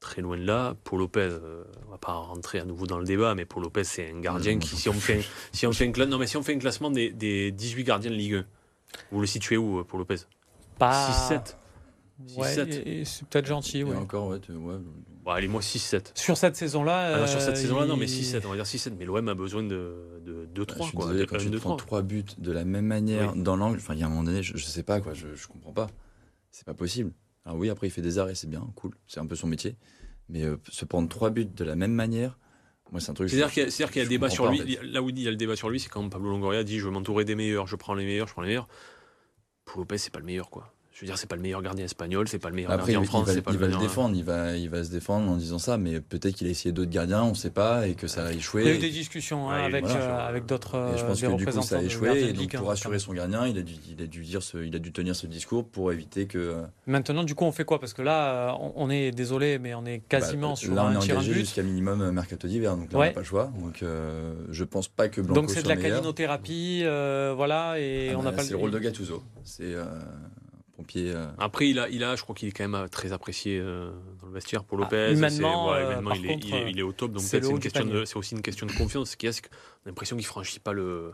très 0.00 0.20
loin 0.20 0.36
de 0.36 0.44
là. 0.44 0.74
Paul 0.84 0.98
Lopez, 0.98 1.20
euh, 1.30 1.64
on 1.86 1.90
va 1.92 1.98
pas 1.98 2.12
rentrer 2.14 2.58
à 2.58 2.64
nouveau 2.64 2.86
dans 2.86 2.98
le 2.98 3.04
débat, 3.04 3.34
mais 3.34 3.44
Paul 3.44 3.62
Lopez, 3.62 3.84
c'est 3.84 4.10
un 4.10 4.20
gardien 4.20 4.54
Non, 4.54 4.58
qui, 4.58 4.70
j'en 4.70 4.76
si 4.76 4.88
on, 4.88 4.92
fait, 4.92 5.18
un- 5.20 5.22
si, 5.52 5.66
on 5.66 5.72
fait 5.72 5.86
un, 5.86 5.90
cla- 5.92 6.06
non, 6.06 6.18
mais 6.18 6.26
si 6.26 6.36
on 6.36 6.42
fait 6.42 6.54
un 6.54 6.58
classement 6.58 6.90
des, 6.90 7.10
des 7.10 7.50
18 7.52 7.84
gardiens 7.84 8.10
de 8.10 8.16
Ligue 8.16 8.34
1, 8.34 8.44
vous 9.10 9.20
le 9.20 9.26
situez 9.26 9.56
où, 9.56 9.78
euh, 9.78 9.84
Paul 9.84 10.00
Lopez? 10.00 10.16
Pas... 10.78 11.08
6-7 11.30 11.56
Ouais, 12.36 12.48
6-7. 12.54 12.68
et- 12.86 13.00
et 13.00 13.04
c'est 13.04 13.26
peut-être 13.26 13.46
gentil, 13.46 13.78
Et 13.78 13.84
oui. 13.84 13.96
encore, 13.96 14.28
ouais, 14.28 14.40
tu- 14.40 14.52
ouais. 14.52 14.76
Bon, 15.24 15.30
Allez, 15.30 15.46
moi 15.48 15.60
6-7. 15.62 16.12
Sur 16.16 16.36
cette 16.36 16.56
saison-là. 16.56 17.14
Ah 17.14 17.20
non, 17.20 17.26
sur 17.26 17.40
cette 17.40 17.50
euh, 17.56 17.60
saison-là, 17.60 17.86
non, 17.86 17.96
mais 17.96 18.06
il- 18.06 18.08
6-7, 18.24 18.44
on 18.44 18.50
va 18.50 18.56
dire 18.56 18.66
6-7. 18.66 18.94
Mais 18.98 19.04
l'OM 19.04 19.28
a 19.28 19.34
besoin 19.34 19.62
de, 19.62 20.20
de, 20.24 20.46
de 20.46 20.60
Bah, 20.60 20.66
3, 20.66 20.86
je 20.86 20.88
suis 20.88 20.96
quoi. 20.96 21.06
désolé, 21.06 21.20
De 21.20 21.24
quand 21.30 21.36
1, 21.36 21.38
tu 21.38 21.50
2, 21.50 21.58
prends 21.58 21.76
3. 21.76 21.86
trois 21.86 22.02
buts 22.02 22.24
de 22.38 22.52
la 22.52 22.64
même 22.64 22.86
manière 22.86 23.32
Oui. 23.34 23.42
dans 23.42 23.56
l'angle, 23.56 23.76
enfin, 23.78 23.94
il 23.94 24.00
y 24.00 24.02
a 24.02 24.06
un 24.06 24.08
moment 24.08 24.24
donné, 24.24 24.42
je, 24.42 24.56
je 24.56 24.64
sais 24.64 24.82
pas, 24.82 25.00
quoi, 25.00 25.14
je, 25.14 25.34
je 25.34 25.46
comprends 25.46 25.72
pas. 25.72 25.86
C'est 26.50 26.64
pas 26.66 26.74
possible. 26.74 27.12
Alors 27.44 27.56
oui, 27.58 27.70
après, 27.70 27.86
il 27.86 27.90
fait 27.90 28.02
des 28.02 28.18
arrêts, 28.18 28.34
c'est 28.34 28.48
bien, 28.50 28.66
cool, 28.74 28.92
c'est 29.06 29.20
un 29.20 29.26
peu 29.26 29.36
son 29.36 29.46
métier. 29.46 29.76
Mais 30.28 30.42
euh, 30.44 30.56
se 30.70 30.84
prendre 30.84 31.08
trois 31.08 31.30
buts 31.30 31.46
de 31.46 31.64
la 31.64 31.76
même 31.76 31.92
manière, 31.92 32.38
moi, 32.90 33.00
c'est 33.00 33.10
un 33.10 33.14
truc. 33.14 33.30
C'est-à-dire 33.30 33.50
qu'il 33.50 33.62
y 33.62 33.82
a, 33.84 33.88
qu'il 33.88 34.02
y 34.02 34.04
a 34.04 34.08
débat 34.08 34.28
sur 34.28 34.50
lui. 34.50 34.60
en 34.60 34.64
fait. 34.66 34.78
Il 34.82 34.92
Là 34.92 35.02
où 35.02 35.08
il 35.08 35.18
y 35.20 35.26
a 35.26 35.30
le 35.30 35.36
débat 35.36 35.56
sur 35.56 35.70
lui, 35.70 35.80
c'est 35.80 35.88
quand 35.88 36.06
Pablo 36.10 36.28
Longoria 36.30 36.62
dit 36.62 36.78
Je 36.78 36.84
veux 36.84 36.90
m'entourer 36.90 37.24
des 37.24 37.34
meilleurs, 37.34 37.66
je 37.66 37.76
prends 37.76 37.94
les 37.94 38.04
meilleurs, 38.04 38.26
je 38.28 38.32
prends 38.34 38.42
les 38.42 38.48
meilleurs. 38.48 38.68
Paul 39.64 39.78
Lopez, 39.78 39.96
c'est 39.98 40.12
pas 40.12 40.18
le 40.18 40.26
meilleur, 40.26 40.50
quoi. 40.50 40.74
Je 41.02 41.06
veux 41.08 41.10
dire, 41.14 41.18
c'est 41.18 41.26
pas 41.28 41.34
le 41.34 41.42
meilleur 41.42 41.62
gardien 41.62 41.84
espagnol, 41.84 42.28
c'est 42.28 42.38
pas 42.38 42.48
le 42.48 42.54
meilleur 42.54 42.70
Après, 42.70 42.92
gardien 42.92 43.00
il, 43.00 43.02
en 43.02 43.04
France, 43.04 43.28
il 43.28 43.34
va, 43.34 43.42
pas 43.42 43.50
il 43.50 43.58
le 43.58 43.66
va 43.66 43.72
le 43.72 43.76
défendre, 43.82 44.14
il 44.16 44.22
va, 44.22 44.56
il 44.56 44.70
va 44.70 44.84
se 44.84 44.90
défendre 44.92 45.28
en 45.32 45.36
disant 45.36 45.58
ça, 45.58 45.76
mais 45.76 46.00
peut-être 46.00 46.36
qu'il 46.36 46.46
a 46.46 46.50
essayé 46.50 46.70
d'autres 46.70 46.92
gardiens, 46.92 47.24
on 47.24 47.34
sait 47.34 47.50
pas, 47.50 47.88
et 47.88 47.94
que 47.94 48.06
ça 48.06 48.26
a 48.26 48.32
échoué. 48.32 48.62
Il 48.62 48.68
y 48.68 48.70
a 48.70 48.74
eu 48.76 48.78
des 48.78 48.90
discussions 48.90 49.50
hein, 49.50 49.58
Ouais, 49.58 49.64
avec, 49.64 49.84
voilà, 49.84 50.00
euh, 50.00 50.28
avec 50.28 50.46
d'autres 50.46 50.92
Et 50.94 50.98
je 50.98 51.04
pense 51.04 51.20
des 51.20 51.26
que 51.26 51.32
du 51.34 51.44
coup, 51.44 51.60
ça 51.60 51.78
a 51.78 51.82
échoué. 51.82 52.28
Et 52.28 52.32
donc, 52.32 52.54
pour 52.54 52.68
rassurer 52.68 52.94
notamment. 52.98 53.04
son 53.04 53.12
gardien, 53.14 53.46
il 53.48 53.58
a, 53.58 53.62
dû, 53.62 53.74
il, 53.90 54.00
a 54.00 54.06
dû 54.06 54.22
dire 54.22 54.44
ce, 54.44 54.58
il 54.58 54.76
a 54.76 54.78
dû 54.78 54.92
tenir 54.92 55.16
ce 55.16 55.26
discours 55.26 55.66
pour 55.66 55.90
éviter 55.90 56.26
que. 56.26 56.54
Maintenant, 56.86 57.24
du 57.24 57.34
coup, 57.34 57.46
on 57.46 57.52
fait 57.52 57.64
quoi? 57.64 57.80
Parce 57.80 57.94
que 57.94 58.02
là, 58.02 58.52
euh, 58.52 58.56
on, 58.60 58.72
on 58.76 58.88
est 58.90 59.10
désolé, 59.10 59.58
mais 59.58 59.74
on 59.74 59.84
est 59.84 59.98
quasiment 60.08 60.50
Bah, 60.50 60.54
sur 60.56 60.72
là, 60.72 60.84
on 60.84 60.86
un 60.86 60.92
est 61.00 61.12
engagé 61.12 61.32
but. 61.32 61.40
jusqu'à 61.40 61.64
minimum 61.64 62.00
euh, 62.00 62.12
mercato 62.12 62.46
d'hiver, 62.46 62.76
donc 62.76 62.92
là, 62.92 62.98
on 63.00 63.02
n'a 63.02 63.10
pas 63.10 63.20
le 63.20 63.26
choix. 63.26 63.50
Donc, 63.58 63.82
euh, 63.82 64.34
je 64.50 64.62
pense 64.62 64.86
pas 64.86 65.08
que 65.08 65.20
Blanco 65.20 65.40
Donc 65.40 65.50
c'est 65.50 65.64
de 65.64 65.68
la 65.68 65.74
meilleur. 65.74 65.96
calinothérapie, 65.96 66.82
euh, 66.84 67.32
voilà, 67.34 67.80
et 67.80 68.10
Ah 68.12 68.18
on 68.18 68.22
bah, 68.22 68.30
n'a 68.30 68.36
pas 68.36 68.44
C'est 68.44 68.52
le 68.52 68.58
rôle 68.58 68.70
de 68.70 68.78
Gattuso. 68.78 69.20
C'est 69.42 69.74
euh, 70.96 71.14
euh, 71.16 71.30
Après, 71.38 71.68
il 71.68 71.78
a, 71.78 71.88
il 71.88 72.02
a, 72.04 72.16
je 72.16 72.22
crois 72.22 72.34
qu'il 72.34 72.48
est 72.48 72.52
quand 72.52 72.64
même 72.64 72.74
euh, 72.74 72.88
très 72.88 73.12
apprécié 73.12 73.58
euh, 73.58 73.90
dans 74.20 74.26
le 74.28 74.32
vestiaire 74.34 74.64
pour 74.64 74.78
Ah, 74.78 74.82
Lopez. 74.82 75.12
humainement, 75.12 75.68
C'est- 75.68 75.72
ouais, 75.74 75.84
humainement, 75.84 76.10
par 76.10 76.16
il, 76.18 76.26
est, 76.26 76.28
contre, 76.34 76.46
il, 76.48 76.54
est, 76.54 76.70
il 76.70 76.78
est 76.78 76.82
au 76.82 76.92
top. 76.92 77.12
Donc 77.12 77.22
c'est 77.22 77.42
aussi 78.14 78.34
une 78.34 78.42
question 78.42 78.66
de 78.66 78.72
confiance. 78.72 79.10
Ce 79.10 79.16
qu'il 79.16 79.26
y 79.26 79.30
a, 79.30 79.32
c'est 79.32 79.42
qu'on 79.42 79.48
a 79.54 79.86
l'impression 79.86 80.16
qu'il 80.16 80.26
franchit 80.26 80.60
pas 80.60 80.72
le, 80.72 81.12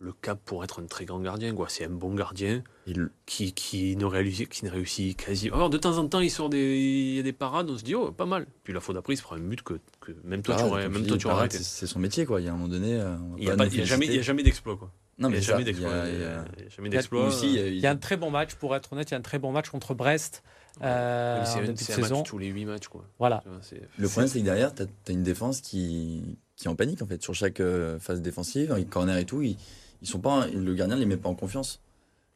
le 0.00 0.12
cap 0.12 0.40
pour 0.44 0.62
être 0.62 0.80
un 0.80 0.86
très 0.86 1.04
grand 1.04 1.18
gardien. 1.20 1.54
Quoi. 1.54 1.68
C'est 1.68 1.84
un 1.84 1.90
bon 1.90 2.14
gardien 2.14 2.62
il- 2.86 3.08
qui, 3.26 3.52
qui 3.52 3.96
ne 3.96 4.04
réussit, 4.04 4.48
qui 4.48 4.64
ne 4.64 4.70
réussit 4.70 5.16
quasi. 5.16 5.48
Alors 5.48 5.70
de 5.70 5.78
temps 5.78 5.98
en 5.98 6.06
temps, 6.08 6.20
il 6.20 6.30
sort 6.30 6.48
des, 6.48 6.78
il 6.78 7.16
y 7.16 7.18
a 7.18 7.22
des 7.22 7.32
parades. 7.32 7.68
On 7.70 7.76
se 7.78 7.82
dit 7.84 7.94
oh 7.94 8.12
pas 8.12 8.26
mal. 8.26 8.46
Puis 8.64 8.72
la 8.72 8.80
fois 8.80 8.94
d'après, 8.94 9.14
il 9.14 9.16
se 9.16 9.22
prend 9.22 9.36
un 9.36 9.40
but 9.40 9.62
que, 9.62 9.74
que 10.00 10.12
même 10.24 10.42
toi 10.42 10.54
tu 10.56 10.62
aurais, 10.64 10.88
même 10.88 11.02
tu 11.02 11.08
toi 11.08 11.16
dis, 11.16 11.20
tu 11.22 11.26
aurais 11.26 11.36
arrêté. 11.36 11.58
C'est 11.58 11.86
son 11.86 11.98
métier, 11.98 12.26
quoi. 12.26 12.40
Il 12.40 12.44
y 12.44 12.48
a 12.48 12.52
un 12.52 12.56
moment 12.56 12.68
donné. 12.68 13.00
Il 13.38 13.44
n'y 13.44 13.50
a, 13.50 13.54
a 13.54 13.56
jamais, 13.56 13.66
il 13.66 13.78
y 13.78 13.80
a 13.82 13.86
féliciter. 13.86 14.22
jamais 14.22 14.42
d'exploit. 14.42 14.76
Quoi. 14.76 14.90
Non, 15.18 15.28
il 15.28 15.32
n'y 15.32 15.38
mais 15.38 15.38
a 15.38 15.40
jamais 15.42 15.64
d'exploit. 15.64 15.92
a- 15.92 16.08
Il 16.08 16.14
il 16.14 17.74
il 17.74 17.80
y 17.80 17.86
a 17.86 17.90
un 17.90 17.96
très 17.96 18.16
bon 18.16 18.30
match, 18.30 18.54
pour 18.54 18.74
être 18.76 18.92
honnête, 18.92 19.10
il 19.10 19.12
y 19.12 19.14
a 19.14 19.18
un 19.18 19.22
très 19.22 19.38
bon 19.38 19.52
match 19.52 19.68
contre 19.68 19.94
Brest 19.94 20.42
euh, 20.80 21.44
c'est 21.44 21.58
un- 21.58 22.08
match 22.18 22.28
tous 22.28 22.38
les 22.38 22.46
8 22.48 22.64
matchs. 22.64 22.86
Quoi. 22.88 23.04
Voilà. 23.18 23.42
Le 23.98 24.08
problème, 24.08 24.28
c'est 24.28 24.38
que 24.38 24.44
derrière, 24.44 24.72
tu 24.74 24.82
as, 24.82 25.12
une 25.12 25.24
défense 25.24 25.60
qui, 25.60 26.38
qui 26.56 26.66
est 26.66 26.68
en 26.70 26.76
panique, 26.76 27.02
en 27.02 27.06
fait. 27.06 27.20
Sur 27.22 27.34
chaque 27.34 27.58
euh, 27.58 27.98
phase 27.98 28.22
défensive, 28.22 28.72
corners 28.88 29.20
et 29.20 29.24
tout, 29.24 29.42
ils, 29.42 29.56
ils 30.02 30.08
sont 30.08 30.20
pas, 30.20 30.46
le 30.46 30.74
gardien 30.74 30.94
ne 30.94 31.00
les 31.00 31.06
met 31.06 31.16
pas 31.16 31.28
en 31.28 31.34
confiance. 31.34 31.80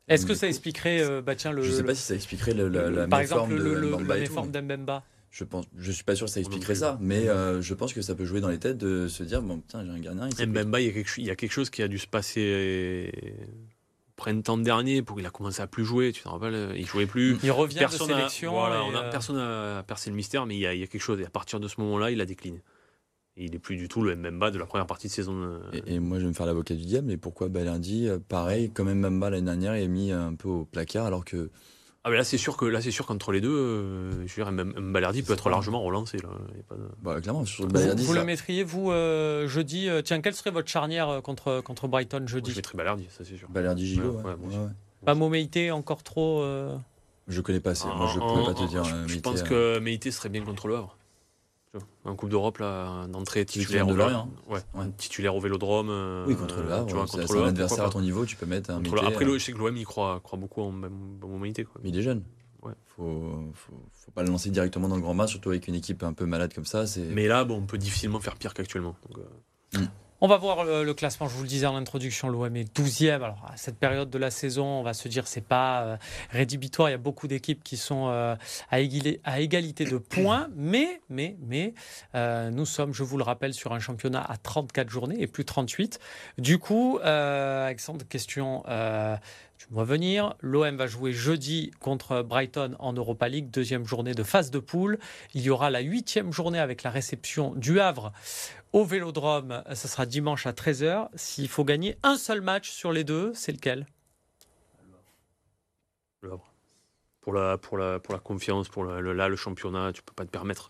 Est-ce 0.08 0.26
que 0.26 0.34
ça 0.34 0.46
coup, 0.46 0.50
expliquerait, 0.50 1.00
euh, 1.00 1.22
bah 1.22 1.36
tiens, 1.36 1.52
le, 1.52 1.62
Je 1.62 1.70
sais 1.70 1.82
le- 1.82 1.86
pas 1.86 1.94
si 1.94 2.02
ça 2.02 2.14
expliquerait 2.16 2.54
le- 2.54 2.68
la, 2.68 2.90
la 2.90 3.06
par 3.06 3.20
méforme 3.20 3.52
exemple, 3.52 3.62
le, 3.62 3.74
le, 3.74 3.90
le 3.90 3.96
tout, 4.04 4.20
méforme 4.20 4.50
mais 4.52 4.60
d'Mbemba 4.60 5.04
Je 5.32 5.44
pense, 5.44 5.64
je 5.78 5.90
suis 5.90 6.04
pas 6.04 6.14
sûr 6.14 6.26
que 6.26 6.30
ça 6.32 6.40
expliquerait 6.40 6.74
ça, 6.74 6.98
mais 7.00 7.26
euh, 7.28 7.62
je 7.62 7.72
pense 7.72 7.94
que 7.94 8.02
ça 8.02 8.14
peut 8.14 8.26
jouer 8.26 8.40
dans 8.42 8.48
les 8.50 8.58
têtes 8.58 8.76
de 8.76 9.08
se 9.08 9.22
dire 9.24 9.40
bon 9.40 9.58
putain 9.60 9.82
j'ai 9.84 9.90
un 9.90 9.98
gardien. 9.98 10.28
Il. 10.38 10.46
Mbemba, 10.46 10.80
il 10.82 10.86
y, 10.86 10.90
a 10.90 10.92
quelque, 10.92 11.08
chose- 11.08 11.24
il 11.24 11.26
y 11.26 11.30
a 11.30 11.36
quelque 11.36 11.52
chose 11.52 11.70
qui 11.70 11.82
a 11.82 11.88
dû 11.88 11.98
se 11.98 12.06
passer 12.06 12.42
euh, 12.44 13.10
printemps 14.16 14.58
dernier 14.58 15.00
pour 15.02 15.16
qu'il 15.16 15.24
a 15.24 15.30
commencé 15.30 15.62
à 15.62 15.66
plus 15.66 15.86
jouer. 15.86 16.12
Tu 16.12 16.22
te 16.22 16.28
rappelles 16.28 16.54
euh, 16.54 16.76
Il 16.76 16.86
jouait 16.86 17.06
plus. 17.06 17.38
Il 17.42 17.50
revient 17.50 17.78
Personne 17.78 18.08
de 18.08 18.12
a, 18.12 18.16
sélection. 18.16 18.52
voilà, 18.52 18.84
on 18.84 18.94
a, 18.94 19.04
euh, 19.04 19.10
personne 19.10 19.36
n'a 19.36 19.82
percé 19.82 20.10
le 20.10 20.16
mystère, 20.16 20.44
mais 20.44 20.54
il 20.54 20.60
y, 20.60 20.66
a, 20.66 20.74
il 20.74 20.80
y 20.80 20.84
a 20.84 20.86
quelque 20.86 21.00
chose. 21.00 21.18
Et 21.18 21.24
à 21.24 21.30
partir 21.30 21.60
de 21.60 21.66
ce 21.66 21.80
moment-là, 21.80 22.10
il 22.10 22.20
a 22.20 22.26
décliné. 22.26 22.62
Et 23.38 23.46
il 23.46 23.54
est 23.54 23.58
plus 23.58 23.76
du 23.76 23.88
tout 23.88 24.02
le 24.02 24.14
Mbemba 24.14 24.50
de 24.50 24.58
la 24.58 24.66
première 24.66 24.86
partie 24.86 25.06
de 25.06 25.12
saison. 25.12 25.58
Et, 25.72 25.94
et 25.94 25.98
moi 25.98 26.18
je 26.18 26.24
vais 26.24 26.28
me 26.28 26.34
faire 26.34 26.44
l'avocat 26.44 26.74
du 26.74 26.84
diable, 26.84 27.06
mais 27.08 27.16
pourquoi 27.16 27.48
euh, 27.48 28.18
pareil, 28.28 28.70
quand 28.74 28.84
même 28.84 28.98
Mbamba 28.98 29.30
l'année 29.30 29.46
dernière, 29.46 29.72
est 29.72 29.88
mis 29.88 30.12
un 30.12 30.34
peu 30.34 30.48
au 30.50 30.64
placard 30.66 31.06
alors 31.06 31.24
que 31.24 31.48
Ah, 32.04 32.10
mais 32.10 32.16
là, 32.16 32.24
c'est 32.24 32.36
sûr 32.38 32.56
que 32.56 32.64
là, 32.64 32.80
c'est 32.80 32.90
sûr 32.90 33.06
qu'entre 33.06 33.30
les 33.30 33.40
deux, 33.40 33.48
euh, 33.56 34.10
je 34.26 34.34
veux 34.34 34.44
dire, 34.44 34.50
Mbem- 34.52 34.76
Mbalardi 34.90 35.22
peut 35.22 35.34
être 35.34 35.48
largement 35.50 35.82
relancé. 35.82 36.18
Là. 36.18 36.30
Il 36.50 36.56
y 36.56 36.60
a 36.60 36.62
pas 36.64 36.74
de- 36.74 36.88
bah, 37.00 37.20
clairement 37.20 37.44
sur 37.44 37.62
le 37.62 37.68
Vous, 37.68 37.74
Balerdi, 37.74 38.04
vous 38.04 38.14
ça- 38.14 38.18
le 38.20 38.24
mettriez, 38.26 38.64
vous, 38.64 38.90
euh, 38.90 39.46
jeudi 39.46 39.88
euh, 39.88 40.02
Tiens, 40.02 40.20
quelle 40.20 40.34
serait 40.34 40.50
votre 40.50 40.68
charnière 40.68 41.08
euh, 41.08 41.20
contre, 41.20 41.60
contre 41.60 41.86
Brighton 41.86 42.18
Moi, 42.18 42.26
jeudi 42.26 42.50
je 42.50 42.56
mettrais 42.56 42.76
Balardi, 42.76 43.06
ça 43.16 43.22
c'est 43.24 43.36
sûr. 43.36 43.48
Balerdi 43.50 43.86
Gigot. 43.86 44.10
Ouais, 44.24 44.32
ouais. 44.32 44.56
Pas 45.04 45.14
Momeité, 45.14 45.70
encore 45.70 46.02
trop. 46.02 46.42
euh, 46.42 46.76
Je 47.28 47.40
connais 47.40 47.60
pas 47.60 47.70
assez. 47.70 47.86
Moi 47.86 48.10
je 48.12 48.18
En- 48.18 48.26
pourrais 48.26 48.42
en- 48.42 48.46
pas 48.46 48.54
te 48.54 48.60
en- 48.62 48.66
dire. 48.66 48.84
Je, 49.06 49.18
pense 49.20 49.42
que 49.44 49.78
Meïté 49.78 50.10
serait 50.10 50.28
bien 50.28 50.42
contre 50.44 50.66
le 50.66 50.74
Havre. 50.76 50.96
En 52.04 52.14
Coupe 52.16 52.28
d'Europe, 52.28 52.58
là, 52.58 53.06
d'entrée 53.06 53.46
titulaire 53.46 53.88
au. 53.88 53.94
Lorient. 53.94 54.28
Ouais, 54.48 54.60
Ouais. 54.74 54.90
titulaire 54.98 55.34
au 55.34 55.40
Vélodrome. 55.40 55.88
euh, 55.88 56.24
Oui 56.26 56.36
contre 56.36 56.60
le 56.60 56.70
Havre, 56.70 56.86
tu 56.86 56.92
vois, 56.92 57.02
ouais, 57.02 57.08
c'est 57.08 57.16
contre 57.18 57.28
c'est 57.28 57.34
le 57.38 57.44
un 57.44 57.48
adversaire 57.48 57.84
à 57.86 57.90
ton 57.90 58.00
niveau, 58.02 58.26
tu 58.26 58.36
peux 58.36 58.44
mettre 58.44 58.70
un. 58.70 58.76
Contre 58.82 58.96
le- 58.96 59.04
Après, 59.06 59.24
euh, 59.24 59.28
le- 59.28 59.38
je 59.38 59.44
sais 59.44 59.52
que 59.52 59.58
l'OM, 59.58 59.74
il 59.76 59.86
croit, 59.86 60.20
croit 60.20 60.38
beaucoup 60.38 60.60
en 60.60 60.70
Moïté. 60.72 61.64
Quoi. 61.64 61.80
mais 61.82 61.88
il 61.88 61.98
est 61.98 62.02
jeune. 62.02 62.22
Ouais. 62.62 62.72
Faut, 62.96 63.32
faut, 63.54 63.72
faut 63.92 64.10
pas 64.12 64.22
le 64.22 64.28
lancer 64.30 64.50
directement 64.50 64.86
dans 64.88 64.96
le 64.96 65.00
grand 65.02 65.14
match, 65.14 65.30
surtout 65.30 65.48
avec 65.48 65.66
une 65.66 65.74
équipe 65.74 66.02
un 66.02 66.12
peu 66.12 66.26
malade 66.26 66.52
comme 66.54 66.66
ça. 66.66 66.86
C'est 66.86 67.00
Mais 67.00 67.26
là, 67.26 67.44
bon, 67.44 67.56
on 67.58 67.66
peut 67.66 67.78
difficilement 67.78 68.20
faire 68.20 68.36
pire 68.36 68.52
qu'actuellement. 68.52 68.94
Donc, 69.08 69.18
euh, 69.76 69.78
On 70.24 70.28
va 70.28 70.36
voir 70.36 70.62
le, 70.62 70.84
le 70.84 70.94
classement. 70.94 71.26
Je 71.26 71.34
vous 71.34 71.42
le 71.42 71.48
disais 71.48 71.66
en 71.66 71.74
introduction, 71.74 72.28
l'OM 72.28 72.54
est 72.54 72.78
12e. 72.78 73.14
Alors, 73.14 73.44
à 73.52 73.56
cette 73.56 73.76
période 73.76 74.08
de 74.08 74.18
la 74.18 74.30
saison, 74.30 74.64
on 74.64 74.84
va 74.84 74.94
se 74.94 75.08
dire 75.08 75.26
c'est 75.26 75.44
pas 75.44 75.82
euh, 75.82 75.96
rédhibitoire. 76.30 76.88
Il 76.88 76.92
y 76.92 76.94
a 76.94 76.98
beaucoup 76.98 77.26
d'équipes 77.26 77.64
qui 77.64 77.76
sont 77.76 78.06
euh, 78.06 78.36
à, 78.70 78.78
égalité, 78.78 79.20
à 79.24 79.40
égalité 79.40 79.84
de 79.84 79.98
points. 79.98 80.48
Mais, 80.54 81.00
mais, 81.08 81.36
mais, 81.40 81.74
euh, 82.14 82.50
nous 82.50 82.66
sommes, 82.66 82.94
je 82.94 83.02
vous 83.02 83.16
le 83.16 83.24
rappelle, 83.24 83.52
sur 83.52 83.72
un 83.72 83.80
championnat 83.80 84.22
à 84.22 84.36
34 84.36 84.88
journées 84.88 85.20
et 85.20 85.26
plus 85.26 85.44
38. 85.44 85.98
Du 86.38 86.58
coup, 86.58 87.00
euh, 87.02 87.66
Alexandre, 87.66 88.06
question. 88.08 88.62
Euh, 88.68 89.16
tu 89.58 89.66
me 89.70 89.74
vois 89.74 89.84
venir. 89.84 90.34
L'OM 90.40 90.76
va 90.76 90.86
jouer 90.88 91.12
jeudi 91.12 91.70
contre 91.78 92.22
Brighton 92.22 92.74
en 92.80 92.92
Europa 92.92 93.28
League, 93.28 93.50
deuxième 93.50 93.86
journée 93.86 94.12
de 94.12 94.22
phase 94.24 94.50
de 94.50 94.58
poule. 94.58 94.98
Il 95.34 95.42
y 95.42 95.50
aura 95.50 95.70
la 95.70 95.80
huitième 95.80 96.32
journée 96.32 96.58
avec 96.58 96.82
la 96.82 96.90
réception 96.90 97.54
du 97.54 97.78
Havre 97.78 98.12
au 98.72 98.84
Vélodrome. 98.84 99.62
Ça 99.74 99.88
sera 99.88 100.06
dimanche 100.06 100.46
à 100.46 100.52
13h. 100.52 101.08
S'il 101.14 101.48
faut 101.48 101.64
gagner 101.64 101.96
un 102.02 102.16
seul 102.16 102.40
match 102.40 102.70
sur 102.70 102.92
les 102.92 103.04
deux, 103.04 103.32
c'est 103.34 103.52
lequel? 103.52 103.86
Le. 106.22 106.32
Pour 107.20 107.32
la, 107.32 107.58
confiance, 108.22 108.68
pour 108.68 108.82
le, 108.82 109.00
le- 109.00 109.12
le 109.14 109.36
championnat, 109.36 109.92
tu 109.92 110.02
peux 110.02 110.12
pas 110.12 110.24
te 110.24 110.30
permettre. 110.30 110.68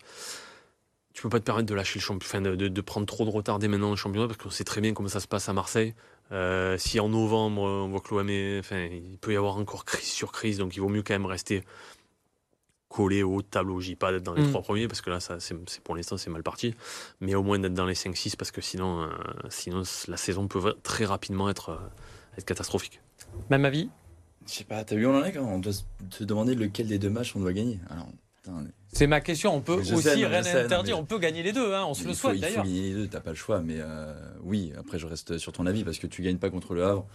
Tu 1.13 1.21
peux 1.21 1.29
pas 1.29 1.39
te 1.39 1.45
permettre 1.45 1.67
de 1.67 1.73
lâcher 1.75 1.99
le 1.99 2.03
championnat, 2.03 2.55
de, 2.55 2.81
prendre 2.81 3.05
trop 3.05 3.25
de 3.25 3.29
retard 3.29 3.59
dès 3.59 3.67
maintenant 3.67 3.91
au 3.91 3.95
championnat 3.95 4.27
parce 4.27 4.37
qu'on 4.37 4.49
sait 4.49 4.63
très 4.63 4.81
bien 4.81 4.93
comment 4.93 5.09
ça 5.09 5.19
se 5.19 5.27
passe 5.27 5.49
à 5.49 5.53
Marseille. 5.53 5.95
Euh, 6.31 6.77
si 6.77 6.99
en 6.99 7.09
novembre 7.09 7.61
on 7.61 7.87
voit 7.89 7.99
que 8.01 8.13
l'OM 8.13 8.29
est, 8.29 8.59
enfin, 8.59 8.85
il 8.85 9.17
peut 9.19 9.33
y 9.33 9.35
avoir 9.35 9.57
encore 9.57 9.85
crise 9.85 10.11
sur 10.11 10.31
crise, 10.31 10.57
donc 10.57 10.75
il 10.75 10.79
vaut 10.79 10.89
mieux 10.89 11.03
quand 11.03 11.13
même 11.13 11.25
rester 11.27 11.63
collé 12.93 13.23
au 13.23 13.41
tableau. 13.41 13.79
Je 13.81 13.87
dis 13.87 13.95
pas 13.95 14.11
d'être 14.11 14.23
dans 14.23 14.35
les 14.35 14.43
Mm. 14.43 14.49
trois 14.49 14.61
premiers 14.61 14.87
parce 14.87 15.01
que 15.01 15.09
là, 15.09 15.19
ça, 15.19 15.39
c'est, 15.39 15.55
c'est- 15.67 15.81
pour 15.81 15.95
l'instant, 15.95 16.15
c'est 16.17 16.29
mal 16.29 16.43
parti, 16.43 16.75
mais 17.21 17.33
au 17.33 17.41
moins 17.41 17.57
d'être 17.57 17.73
dans 17.73 17.87
les 17.87 17.95
5-6 17.95 18.35
parce 18.35 18.51
que 18.51 18.61
sinon, 18.61 19.01
euh, 19.01 19.07
sinon 19.49 19.81
la 20.07 20.17
saison 20.17 20.47
peut 20.47 20.75
très 20.83 21.05
rapidement 21.05 21.49
être, 21.49 21.69
euh, 21.69 22.37
être 22.37 22.45
catastrophique. 22.45 23.01
Même 23.49 23.65
avis? 23.65 23.89
Je 24.45 24.51
sais 24.53 24.63
pas, 24.63 24.83
t'as 24.83 24.95
vu, 24.95 25.07
on 25.07 25.15
en 25.17 25.23
est 25.23 25.31
quand 25.31 25.41
On 25.43 25.57
doit 25.59 25.73
se- 25.73 26.23
demander 26.23 26.53
lequel 26.53 26.87
des 26.87 26.99
deux 26.99 27.09
matchs 27.09 27.35
on 27.35 27.39
doit 27.39 27.53
gagner? 27.53 27.79
Alors, 27.89 28.07
putain, 28.35 28.65
C'est 28.91 29.07
ma 29.07 29.21
question. 29.21 29.55
On 29.55 29.61
peut 29.61 29.81
Je 29.81 29.95
aussi 29.95 30.03
sais, 30.03 30.15
non, 30.17 30.29
rien 30.29 30.43
sais, 30.43 30.67
mais- 30.67 30.93
On 30.93 31.03
peut 31.05 31.17
gagner 31.17 31.41
les 31.41 31.51
deux. 31.51 31.73
hein. 31.73 31.85
On 31.87 31.95
se 31.95 32.05
le 32.07 32.13
souhaite 32.13 32.33
Il 32.35 32.39
faut 32.39 32.41
d'ailleurs. 32.41 32.63
gagner 32.63 32.81
les 32.81 32.93
deux, 32.93 33.07
t'as 33.07 33.21
pas 33.21 33.31
le 33.31 33.35
choix. 33.35 33.59
Mais 33.61 33.77
euh, 33.79 34.13
oui, 34.43 34.71
après, 34.77 34.99
je 34.99 35.07
reste 35.07 35.39
sur 35.39 35.51
ton 35.51 35.65
avis 35.65 35.83
parce 35.83 35.97
que 35.97 36.05
tu 36.05 36.21
gagnes 36.21 36.37
pas 36.37 36.51
contre 36.51 36.75
le 36.75 36.83
Havre. 36.85 37.07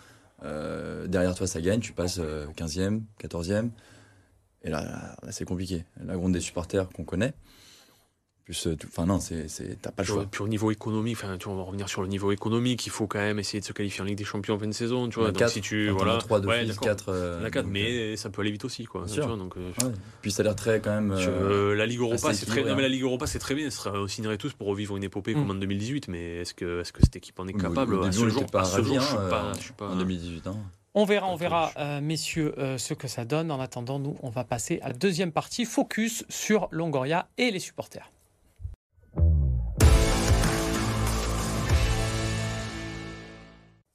Euh, 0.45 1.07
derrière 1.07 1.35
toi, 1.37 1.47
ça 1.47 1.61
gagne. 1.61 1.79
Tu 1.81 1.93
passes 1.93 2.19
euh, 2.19 2.47
15e, 2.57 3.03
14e. 3.19 3.71
Et 4.65 4.71
là, 4.71 4.83
là, 4.83 5.17
là, 5.23 5.33
c'est 5.33 5.45
compliqué. 5.45 5.85
La 6.05 6.15
gronde 6.17 6.33
des 6.33 6.41
supporters 6.41 6.89
qu'on 6.91 7.05
connaît. 7.05 7.33
Plus, 8.45 8.67
euh, 8.67 8.77
enfin, 8.87 9.05
non, 9.05 9.21
c'est, 9.21 9.47
t'as 9.83 9.91
pas 9.93 10.03
le 10.03 10.07
choix. 10.07 10.25
puis 10.31 10.43
au 10.43 10.49
niveau 10.49 10.71
économique, 10.71 11.19
enfin, 11.19 11.37
tu 11.37 11.45
vois, 11.45 11.53
on 11.53 11.57
va 11.59 11.65
revenir 11.65 11.87
sur 11.87 12.01
le 12.01 12.09
niveau 12.09 12.33
économique, 12.33 12.87
il 12.87 12.91
faut 12.91 13.07
quand 13.07 13.19
même 13.19 13.39
essayer 13.39 13.61
de 13.61 13.65
se 13.67 13.75
qualifier 13.75 14.01
en 14.01 14.05
Ligue 14.05 14.17
des 14.17 14.25
Champions 14.25 14.55
en 14.55 14.59
fin 14.59 14.67
de 14.67 14.73
saison, 14.73 15.07
tu 15.11 15.19
vois. 15.19 15.29
Donc 15.29 15.37
quatre, 15.41 15.51
si 15.53 15.61
tu 15.61 15.91
voilà, 15.91 16.17
trois 16.17 16.41
de 16.41 16.47
ouais, 16.47 16.61
fils, 16.61 16.69
d'accord. 16.71 16.89
quatre. 16.89 17.13
euh, 17.13 17.41
On 17.43 17.45
a 17.45 17.51
quatre, 17.51 17.65
donc, 17.65 17.75
mais 17.75 18.17
ça 18.17 18.31
peut 18.31 18.41
aller 18.41 18.51
vite 18.51 18.65
aussi, 18.65 18.87
quoi. 18.87 19.03
Bien 19.03 19.09
tu 19.09 19.15
sûr. 19.21 19.27
vois, 19.29 19.37
donc, 19.37 19.55
euh, 19.59 19.71
euh, 19.83 19.87
ouais. 19.89 19.93
Puis 20.23 20.33
ça 20.33 20.41
a 20.41 20.45
l'air 20.45 20.57
très 20.57 20.81
quand 20.81 20.95
même. 20.95 21.13
euh, 21.13 21.75
la 21.75 21.85
Ligue 21.85 22.01
Europa, 22.01 22.33
c'est 22.33 22.47
très, 22.47 22.65
non, 22.65 22.75
mais 22.75 22.81
la 22.81 22.87
hein. 22.87 22.91
Ligue 22.91 23.03
Europa, 23.03 23.27
c'est 23.27 23.39
très 23.39 23.55
bien. 23.55 23.69
On 23.93 24.09
signerait 24.09 24.39
tous 24.39 24.55
pour 24.55 24.67
revivre 24.69 24.97
une 24.97 25.05
épopée 25.05 25.35
Mm. 25.35 25.41
comme 25.41 25.51
en 25.51 25.55
2018, 25.55 26.09
mais 26.09 26.37
est-ce 26.39 26.55
que, 26.55 26.81
est-ce 26.81 26.93
que 26.95 27.01
cette 27.03 27.17
équipe 27.17 27.39
en 27.39 27.47
est 27.49 27.53
capable? 27.53 28.03
à 28.03 28.11
ce 28.13 28.27
jour, 28.31 28.43
était 28.43 28.51
pas 28.51 28.63
à 28.63 28.65
ce 28.65 28.77
ravis, 28.77 28.87
jour, 28.95 29.01
je 29.01 29.07
suis 29.07 29.17
hein, 29.19 29.27
pas, 29.29 29.45
euh, 29.45 29.55
je 29.59 29.61
suis 29.63 29.73
pas- 29.75 29.89
en 29.91 29.97
2018. 29.97 30.47
hein. 30.47 30.57
On 31.01 31.05
verra, 31.05 31.29
on 31.29 31.37
verra, 31.37 31.71
euh, 31.77 32.01
messieurs, 32.01 32.59
euh, 32.59 32.77
ce 32.77 32.93
que 32.93 33.07
ça 33.07 33.25
donne. 33.25 33.53
En 33.53 33.61
attendant, 33.61 34.01
nous, 34.01 34.17
on 34.25 34.31
va 34.31 34.43
passer 34.43 34.81
à 34.83 34.89
la 34.89 34.95
deuxième 34.95 35.31
partie, 35.31 35.65
focus 35.65 36.25
sur 36.29 36.67
Longoria 36.73 37.29
et 37.39 37.53
les 37.53 37.61
supporters. 37.61 38.11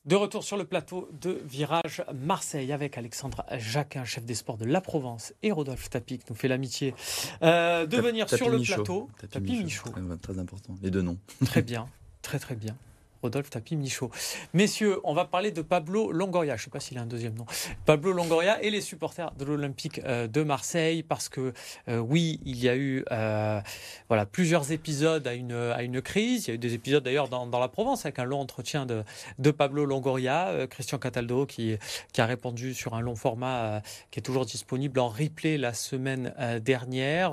De 0.05 0.15
retour 0.15 0.45
sur 0.45 0.55
le 0.55 0.63
plateau 0.63 1.09
de 1.19 1.41
Virage 1.43 2.05
Marseille 2.15 2.71
avec 2.71 2.97
Alexandre 2.97 3.43
Jacquin, 3.57 4.05
chef 4.05 4.23
des 4.23 4.35
sports 4.35 4.57
de 4.57 4.63
la 4.63 4.79
Provence, 4.79 5.33
et 5.43 5.51
Rodolphe 5.51 5.89
Tapi 5.89 6.19
qui 6.19 6.25
nous 6.29 6.37
fait 6.37 6.47
l'amitié 6.47 6.95
euh, 7.41 7.85
de 7.85 7.97
venir 7.97 8.29
sur 8.29 8.47
le 8.47 8.61
plateau. 8.61 9.09
Tapis 9.29 9.61
Michaud, 9.61 9.63
Michaud. 9.65 9.89
Très, 9.89 10.17
très 10.33 10.39
important. 10.39 10.75
Les 10.81 10.89
deux 10.89 11.01
noms. 11.01 11.17
Très 11.43 11.61
bien, 11.63 11.89
très 12.21 12.39
très 12.39 12.55
bien. 12.55 12.77
Rodolphe 13.23 13.49
Tapi 13.49 13.77
Michaud. 13.77 14.11
Messieurs, 14.53 14.99
on 15.05 15.13
va 15.13 15.23
parler 15.23 15.51
de 15.51 15.61
Pablo 15.61 16.11
Longoria. 16.11 16.57
Je 16.57 16.61
ne 16.61 16.65
sais 16.65 16.69
pas 16.69 16.81
s'il 16.81 16.97
a 16.97 17.01
un 17.01 17.05
deuxième 17.05 17.35
nom. 17.35 17.45
Pablo 17.85 18.11
Longoria 18.11 18.61
et 18.61 18.69
les 18.69 18.81
supporters 18.81 19.31
de 19.31 19.45
l'Olympique 19.45 20.01
euh, 20.03 20.27
de 20.27 20.43
Marseille, 20.43 21.03
parce 21.03 21.29
que 21.29 21.53
euh, 21.87 21.99
oui, 21.99 22.41
il 22.45 22.61
y 22.61 22.67
a 22.67 22.75
eu 22.75 23.05
euh, 23.11 23.61
voilà 24.09 24.25
plusieurs 24.25 24.73
épisodes 24.73 25.25
à 25.25 25.35
une 25.35 25.53
à 25.53 25.83
une 25.83 26.01
crise. 26.01 26.47
Il 26.47 26.49
y 26.49 26.51
a 26.51 26.55
eu 26.55 26.57
des 26.57 26.73
épisodes 26.73 27.01
d'ailleurs 27.01 27.29
dans, 27.29 27.47
dans 27.47 27.59
la 27.59 27.69
Provence 27.69 28.05
avec 28.05 28.19
un 28.19 28.25
long 28.25 28.41
entretien 28.41 28.85
de 28.85 29.03
de 29.39 29.51
Pablo 29.51 29.85
Longoria, 29.85 30.67
Christian 30.69 30.97
Cataldo 30.97 31.45
qui 31.45 31.77
qui 32.11 32.19
a 32.19 32.25
répondu 32.25 32.73
sur 32.73 32.93
un 32.93 32.99
long 32.99 33.15
format 33.15 33.81
qui 34.11 34.19
est 34.19 34.23
toujours 34.23 34.45
disponible 34.45 34.99
en 34.99 35.07
replay 35.07 35.57
la 35.57 35.73
semaine 35.73 36.33
dernière. 36.61 37.31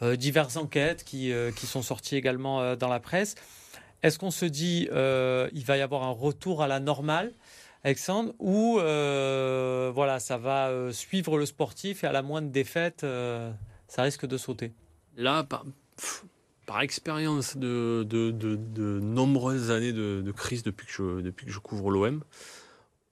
Diverses 0.00 0.56
enquêtes 0.56 1.02
qui 1.02 1.32
qui 1.56 1.66
sont 1.66 1.82
sorties 1.82 2.14
également 2.14 2.76
dans 2.76 2.88
la 2.88 3.00
presse. 3.00 3.34
Est-ce 4.02 4.18
qu'on 4.18 4.30
se 4.30 4.44
dit 4.46 4.88
euh, 4.92 5.48
il 5.52 5.64
va 5.64 5.76
y 5.76 5.80
avoir 5.80 6.02
un 6.04 6.10
retour 6.10 6.62
à 6.62 6.68
la 6.68 6.80
normale, 6.80 7.32
Alexandre, 7.84 8.32
ou 8.38 8.78
euh, 8.78 9.90
voilà, 9.94 10.18
ça 10.20 10.36
va 10.38 10.68
euh, 10.68 10.92
suivre 10.92 11.38
le 11.38 11.46
sportif 11.46 12.04
et 12.04 12.06
à 12.06 12.12
la 12.12 12.22
moindre 12.22 12.50
défaite, 12.50 13.04
euh, 13.04 13.50
ça 13.88 14.02
risque 14.02 14.26
de 14.26 14.36
sauter? 14.36 14.72
Là, 15.16 15.44
par, 15.44 15.64
pff, 15.96 16.24
par 16.66 16.80
expérience 16.82 17.56
de, 17.56 18.04
de, 18.08 18.30
de- 18.32 18.56
de 18.56 19.00
nombreuses 19.00 19.70
années 19.70 19.92
de, 19.92 20.32
crise 20.32 20.62
depuis 20.62 20.86
que 20.86 20.92
je, 20.92 21.20
depuis 21.20 21.46
que 21.46 21.52
je 21.52 21.58
couvre 21.60 21.90
l'OM, 21.90 22.22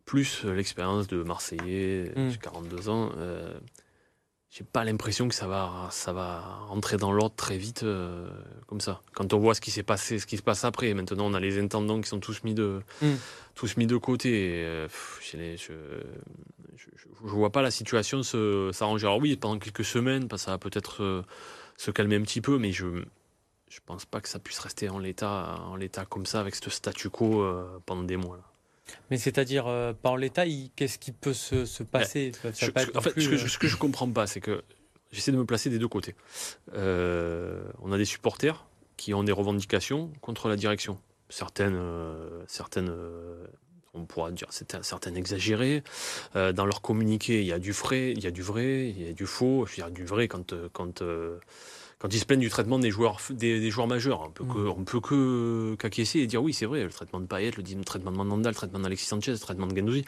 plus 0.05 0.45
l'expérience 0.45 1.07
de 1.07 1.23
Marseillais, 1.23 2.13
Mm. 2.17 2.29
j'ai 2.31 2.39
42 2.39 2.89
ans, 2.89 3.11
j'ai 4.57 4.63
pas 4.63 4.85
l'impression 4.85 5.27
que 5.27 5.35
ça 5.35 5.49
va, 5.49 5.89
ça 5.91 6.13
va 6.13 6.39
rentrer 6.69 6.97
dans 6.97 7.11
l'ordre 7.11 7.35
très 7.35 7.59
vite 7.59 7.83
euh, 7.83 8.29
comme 8.69 8.81
ça. 8.81 9.03
Quand 9.13 9.33
on 9.35 9.39
voit 9.41 9.55
ce 9.57 9.61
qui 9.61 9.73
s'est 9.73 9.83
passé, 9.83 10.21
ce 10.21 10.27
qui 10.27 10.37
se 10.37 10.43
passe 10.43 10.65
après, 10.65 10.95
maintenant 10.95 11.27
on 11.27 11.35
a 11.35 11.41
les 11.41 11.59
intendants 11.59 12.01
qui 12.01 12.09
sont 12.09 12.21
tous 12.21 12.45
mis 12.45 12.55
de, 12.55 12.81
Mm. 13.03 13.15
tous 13.57 13.77
mis 13.77 13.89
de 13.89 13.97
côté. 13.97 14.61
et, 14.61 14.65
euh, 14.65 14.89
je, 15.21 15.57
je, 15.57 15.73
je- 16.77 16.99
je 17.25 17.31
vois 17.31 17.51
pas 17.51 17.63
la 17.63 17.73
situation 17.73 18.23
se- 18.23 18.71
s'arranger. 18.73 19.07
Alors 19.09 19.19
oui, 19.19 19.37
pendant 19.37 19.59
quelques 19.59 19.85
semaines, 19.85 20.27
bah, 20.27 20.39
ça 20.39 20.53
va 20.53 20.59
peut-être 20.59 21.03
euh, 21.03 21.23
se 21.77 21.91
calmer 21.91 22.15
un 22.17 22.23
petit 22.23 22.41
peu, 22.41 22.59
mais 22.59 22.71
je 22.71 22.87
je 23.69 23.81
pense 23.85 24.05
pas 24.05 24.21
que 24.21 24.29
ça 24.29 24.39
puisse 24.39 24.61
rester 24.61 24.89
en 24.89 25.01
l'état 25.01 25.57
en 25.67 25.75
l'état 25.75 26.05
comme 26.05 26.27
ça 26.27 26.39
avec 26.39 26.55
ce 26.55 26.71
statu 26.71 27.11
quo 27.11 27.45
pendant 27.87 28.05
des 28.05 28.17
mois. 28.17 28.37
Là. 28.37 28.45
Mais 29.11 29.19
c'est-à-dire, 29.19 29.67
euh, 29.67 29.93
en 30.05 30.17
l'état, 30.17 30.45
qu'est-ce 30.77 30.99
qui 30.99 31.13
peut 31.13 31.33
se, 31.35 31.65
se 31.65 31.83
passer? 31.83 32.33
Ça 32.43 32.51
Je- 32.67 32.71
pas 32.71 32.83
en 32.95 33.01
fait, 33.01 33.13
plus, 33.13 33.23
ce 33.23 33.29
que, 33.31 33.35
euh, 33.35 33.39
je, 33.39 33.49
ce 33.49 33.59
que 33.59 33.67
je 33.69 33.77
comprends 33.77 34.11
pas, 34.11 34.27
c'est 34.27 34.41
que 34.41 34.63
j'essaie 35.11 35.33
de 35.33 35.37
me 35.39 35.45
placer 35.47 35.71
des 35.71 35.79
deux 35.79 35.89
côtés. 35.89 36.15
Euh, 36.75 37.63
on 37.83 37.93
a 37.93 37.99
des 37.99 38.05
supporters 38.05 38.67
qui 38.97 39.15
ont 39.15 39.25
des 39.25 39.33
revendications 39.33 40.11
contre 40.21 40.49
la 40.49 40.57
direction. 40.57 40.99
Certaines, 41.29 41.77
euh, 41.77 42.45
certaines 42.47 42.93
on 43.97 44.05
pourra 44.07 44.33
dire 44.33 44.49
certaines 44.51 45.17
exagérées. 45.17 45.83
Euh, 46.37 46.53
dans 46.53 46.67
leur 46.67 46.83
communiqué, 46.83 47.41
il 47.41 47.47
y 47.47 47.53
a 47.53 47.59
du 47.61 47.73
vrai, 47.73 48.11
il 48.11 48.23
y 48.23 48.27
a 48.27 48.31
du 48.33 48.43
vrai, 48.43 48.89
il 48.89 49.07
y 49.07 49.09
a 49.09 49.13
du 49.13 49.25
faux. 49.27 49.67
Je 49.67 49.71
veux 49.71 49.77
dire, 49.77 49.91
du 49.91 50.05
vrai 50.05 50.29
quand, 50.29 50.53
quand, 50.73 51.01
euh, 51.03 51.39
quand 52.05 52.13
ils 52.13 52.19
se 52.21 52.27
plaignent 52.27 52.41
du 52.41 52.51
traitement 52.51 52.79
des 52.79 52.91
joueurs, 52.91 53.19
des, 53.31 53.61
des 53.61 53.71
joueurs 53.71 53.87
majeurs. 53.87 54.21
On 54.27 54.31
peut, 54.31 54.45
que, 54.45 54.59
Mm. 54.59 54.75
on 54.77 54.85
peut 54.85 55.01
que 55.01 55.75
qu'acquiescer 55.79 56.19
et 56.19 56.27
dire 56.27 56.43
oui, 56.43 56.53
c'est 56.53 56.67
vrai, 56.67 56.85
le 56.85 56.91
traitement 56.91 57.19
de 57.19 57.25
Payet, 57.25 57.51
le 57.57 57.83
traitement 57.83 58.13
de 58.13 58.19
Mandanda, 58.19 58.51
le 58.51 58.55
traitement 58.55 58.79
d'Alexis 58.79 59.07
Sanchez, 59.07 59.33
le 59.33 59.39
traitement 59.39 59.67
de 59.67 59.75
Gendouzi. 59.75 60.05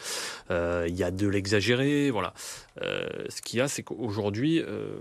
Euh, 0.50 0.84
il 0.86 0.94
y 0.94 1.02
a 1.02 1.10
de 1.10 1.26
l'exagéré, 1.26 2.10
voilà. 2.10 2.34
Euh, 2.82 3.08
ce 3.30 3.40
qu'il 3.40 3.60
y 3.60 3.62
a, 3.62 3.68
c'est 3.68 3.82
qu'aujourd'hui, 3.82 4.60
euh, 4.60 4.98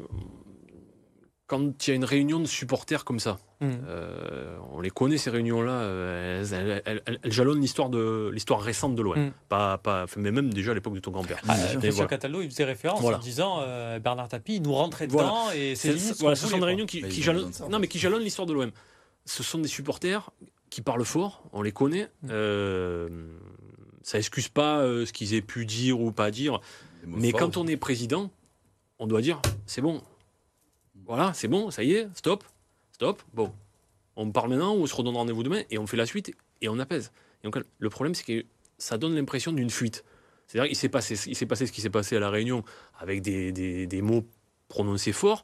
quand 1.48 1.86
il 1.86 1.90
y 1.90 1.94
a 1.94 1.96
une 1.96 2.06
réunion 2.06 2.40
de 2.40 2.46
supporters 2.48 3.06
comme 3.06 3.20
ça, 3.20 3.38
hum. 3.62 3.72
euh, 3.88 4.58
on 4.72 4.82
les 4.82 4.90
connaît 4.90 5.18
ces 5.20 5.30
réunions-là, 5.30 5.84
elles, 5.84 6.54
elles- 6.54 6.82
elles- 6.86 7.02
elles- 7.06 7.20
elles 7.22 7.32
jalonnent 7.32 7.62
l'histoire 7.62 7.90
de 7.90 8.32
l'histoire 8.34 8.62
récente 8.62 8.96
de 8.96 9.04
l'OM, 9.04 9.16
Mm. 9.28 9.32
pas, 9.48 9.80
mais 10.18 10.32
même 10.32 10.52
déjà 10.52 10.72
à 10.72 10.74
l'époque 10.74 10.96
de 10.96 11.00
ton 11.00 11.12
grand-père. 11.12 11.38
Ah. 11.48 11.56
Christian 11.56 11.80
voilà. 11.92 12.08
Cataldo, 12.08 12.42
il 12.42 12.50
faisait 12.50 12.64
référence 12.64 13.00
Voilà. 13.00 13.18
en 13.18 13.22
disant 13.22 13.60
euh, 13.62 14.00
Bernard 14.00 14.28
Tapie, 14.30 14.56
il 14.56 14.64
nous 14.64 14.74
rentrait 14.74 15.06
Voilà. 15.08 15.28
dedans 15.30 15.52
et 15.56 15.76
c'est 15.76 15.96
ce 15.98 16.18
voilà, 16.20 16.36
sont 16.36 16.58
des 16.58 16.64
réunions 16.64 16.88
qui, 16.88 17.02
jalonnent, 17.22 17.54
ça, 17.54 17.68
non, 17.70 17.78
mais 17.78 17.88
qui 17.88 18.00
jalonnent 18.00 18.24
l'histoire 18.24 18.48
de 18.48 18.54
l'OM. 18.54 18.72
Ce 19.26 19.44
sont 19.44 19.60
des 19.60 19.68
supporters 19.68 20.32
qui 20.72 20.82
parlent 20.82 21.06
fort, 21.06 21.44
on 21.54 21.62
les 21.62 21.72
connaît. 21.72 22.10
Mm. 22.24 22.28
Euh, 22.32 23.10
ça 24.02 24.18
excuse 24.18 24.50
pas 24.50 24.80
euh, 24.80 25.06
ce 25.06 25.14
qu'ils 25.14 25.36
aient 25.36 25.42
pu 25.42 25.66
dire 25.68 26.00
ou 26.02 26.12
pas 26.12 26.32
dire, 26.32 26.60
mais 27.06 27.32
quand 27.32 27.58
on 27.58 27.68
est 27.68 27.78
président, 27.78 28.32
on 28.98 29.06
doit 29.06 29.22
dire 29.22 29.42
c'est 29.68 29.82
bon. 29.82 30.02
Voilà, 31.06 31.34
c'est 31.34 31.48
bon, 31.48 31.70
ça 31.72 31.84
y 31.84 31.94
est, 31.94 32.08
stop, 32.16 32.44
stop. 32.92 33.22
Bon, 33.34 33.52
on 34.16 34.32
parle 34.32 34.50
maintenant 34.50 34.76
ou 34.76 34.82
on 34.84 34.86
se 34.88 34.96
redonne 34.96 35.16
rendez-vous 35.16 35.44
demain 35.44 35.62
et 35.70 35.78
on 35.78 35.88
fait 35.88 35.98
la 35.98 36.06
suite 36.06 36.32
et 36.62 36.70
on 36.70 36.80
apaise. 36.80 37.12
Et 37.44 37.48
donc, 37.50 37.64
le 37.80 37.90
problème, 37.90 38.16
c'est 38.16 38.24
que 38.24 38.46
ça 38.78 38.98
donne 38.98 39.16
l'impression 39.16 39.52
d'une 39.54 39.70
fuite. 39.70 40.04
C'est-à-dire 40.48 40.68
qu'il 40.70 40.78
s'est 40.78 40.90
passé, 40.90 41.16
il 41.28 41.36
s'est 41.36 41.46
passé 41.46 41.66
ce 41.68 41.72
qui 41.72 41.82
s'est 41.82 41.90
passé 41.90 42.16
à 42.16 42.20
la 42.20 42.30
Réunion 42.30 42.64
avec 43.00 43.22
des, 43.22 43.52
des- 43.52 43.88
des 43.88 44.02
mots 44.02 44.26
prononcé 44.68 45.12
fort. 45.12 45.44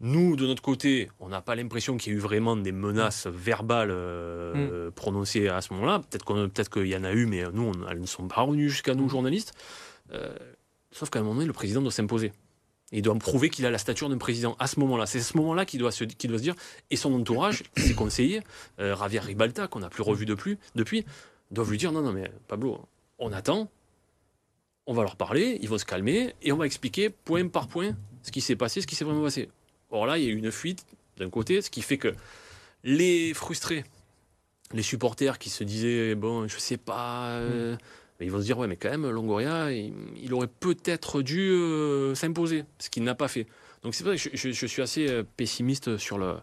Nous, 0.00 0.36
de 0.36 0.46
notre 0.46 0.62
côté, 0.62 1.08
on 1.20 1.28
n'a 1.30 1.40
pas 1.40 1.54
l'impression 1.54 1.96
qu'il 1.96 2.12
y 2.12 2.16
ait 2.16 2.18
eu 2.18 2.20
vraiment 2.22 2.54
des 2.54 2.72
menaces 2.72 3.26
verbales 3.26 3.90
euh, 3.90 4.90
prononcées 4.90 5.48
à 5.48 5.62
ce 5.62 5.72
moment-là. 5.74 6.00
Peut-être 6.00 6.24
qu'on- 6.24 6.48
peut-être 6.50 6.68
qu'il 6.70 6.86
y 6.88 6.96
en 6.96 7.04
a 7.04 7.12
eu, 7.12 7.24
mais 7.26 7.44
nous, 7.52 7.72
on- 7.74 7.88
elles 7.88 8.00
ne 8.00 8.06
sont 8.06 8.28
pas 8.28 8.42
revenues 8.42 8.68
jusqu'à 8.68 8.94
nous, 8.94 9.08
journalistes. 9.08 9.52
Euh, 10.12 10.34
sauf 10.90 11.08
qu'à 11.08 11.18
un 11.18 11.22
moment 11.22 11.34
donné, 11.36 11.46
le 11.46 11.54
président 11.54 11.80
doit 11.80 11.90
s'imposer. 11.92 12.32
Il 12.92 13.02
doit 13.02 13.16
prouver 13.16 13.50
qu'il 13.50 13.66
a 13.66 13.70
la 13.70 13.78
stature 13.78 14.08
d'un 14.08 14.18
président 14.18 14.54
à 14.60 14.66
ce 14.68 14.78
moment-là. 14.80 15.06
C'est 15.06 15.18
à 15.18 15.22
ce 15.22 15.36
moment-là 15.38 15.64
qu'il 15.64 15.80
doit, 15.80 15.90
se- 15.90 16.04
doit 16.04 16.38
se 16.38 16.42
dire. 16.42 16.54
Et 16.90 16.96
son 16.96 17.12
entourage, 17.14 17.64
ses 17.76 17.94
conseillers, 17.94 18.42
euh, 18.78 18.96
Javier 18.96 19.20
Ribalta, 19.20 19.66
qu'on 19.66 19.80
n'a 19.80 19.88
plus 19.90 20.02
revu 20.02 20.24
de 20.26 20.34
plus- 20.34 20.58
depuis, 20.76 21.04
doivent 21.50 21.70
lui 21.70 21.78
dire 21.78 21.90
non, 21.92 22.02
non, 22.02 22.12
mais 22.12 22.30
Pablo, 22.48 22.80
on 23.18 23.32
attend, 23.32 23.68
on 24.86 24.94
va 24.94 25.02
leur 25.02 25.16
parler, 25.16 25.58
ils 25.62 25.68
vont 25.68 25.78
se 25.78 25.84
calmer, 25.84 26.34
et 26.42 26.52
on 26.52 26.56
va 26.56 26.66
expliquer 26.66 27.10
point 27.10 27.48
par 27.48 27.66
point 27.66 27.96
ce 28.22 28.30
qui 28.30 28.40
s'est 28.40 28.56
passé, 28.56 28.80
ce 28.80 28.86
qui 28.86 28.94
s'est 28.94 29.04
vraiment 29.04 29.22
passé. 29.24 29.48
Or 29.90 30.06
là, 30.06 30.18
il 30.18 30.24
y 30.24 30.28
a 30.28 30.30
eu 30.30 30.36
une 30.36 30.52
fuite 30.52 30.84
d'un 31.16 31.30
côté, 31.30 31.62
ce 31.62 31.70
qui 31.70 31.82
fait 31.82 31.98
que 31.98 32.14
les 32.84 33.34
frustrés, 33.34 33.84
les 34.72 34.82
supporters 34.82 35.38
qui 35.38 35.50
se 35.50 35.64
disaient 35.64 36.14
bon, 36.14 36.46
je 36.46 36.58
sais 36.58 36.76
pas, 36.76 37.30
euh, 37.30 37.72
mais 37.72 37.78
ils 38.24 38.30
vont 38.32 38.38
se 38.40 38.44
dire 38.44 38.58
ouais, 38.58 38.66
mais 38.66 38.76
quand 38.76 38.88
même, 38.90 39.08
Longoria, 39.10 39.70
il, 39.72 39.92
aurait 40.32 40.46
peut-être 40.48 41.20
dû 41.22 41.50
euh, 41.50 42.14
s'imposer, 42.14 42.64
ce 42.78 42.88
qu'il 42.88 43.02
n'a 43.02 43.14
pas 43.14 43.28
fait. 43.28 43.46
Donc 43.82 43.94
c'est 43.94 44.04
vrai 44.04 44.16
que 44.16 44.22
je, 44.22 44.30
je- 44.34 44.66
suis 44.66 44.80
assez 44.82 45.08
euh, 45.08 45.22
pessimiste 45.36 45.98
sur 45.98 46.16
le. 46.18 46.34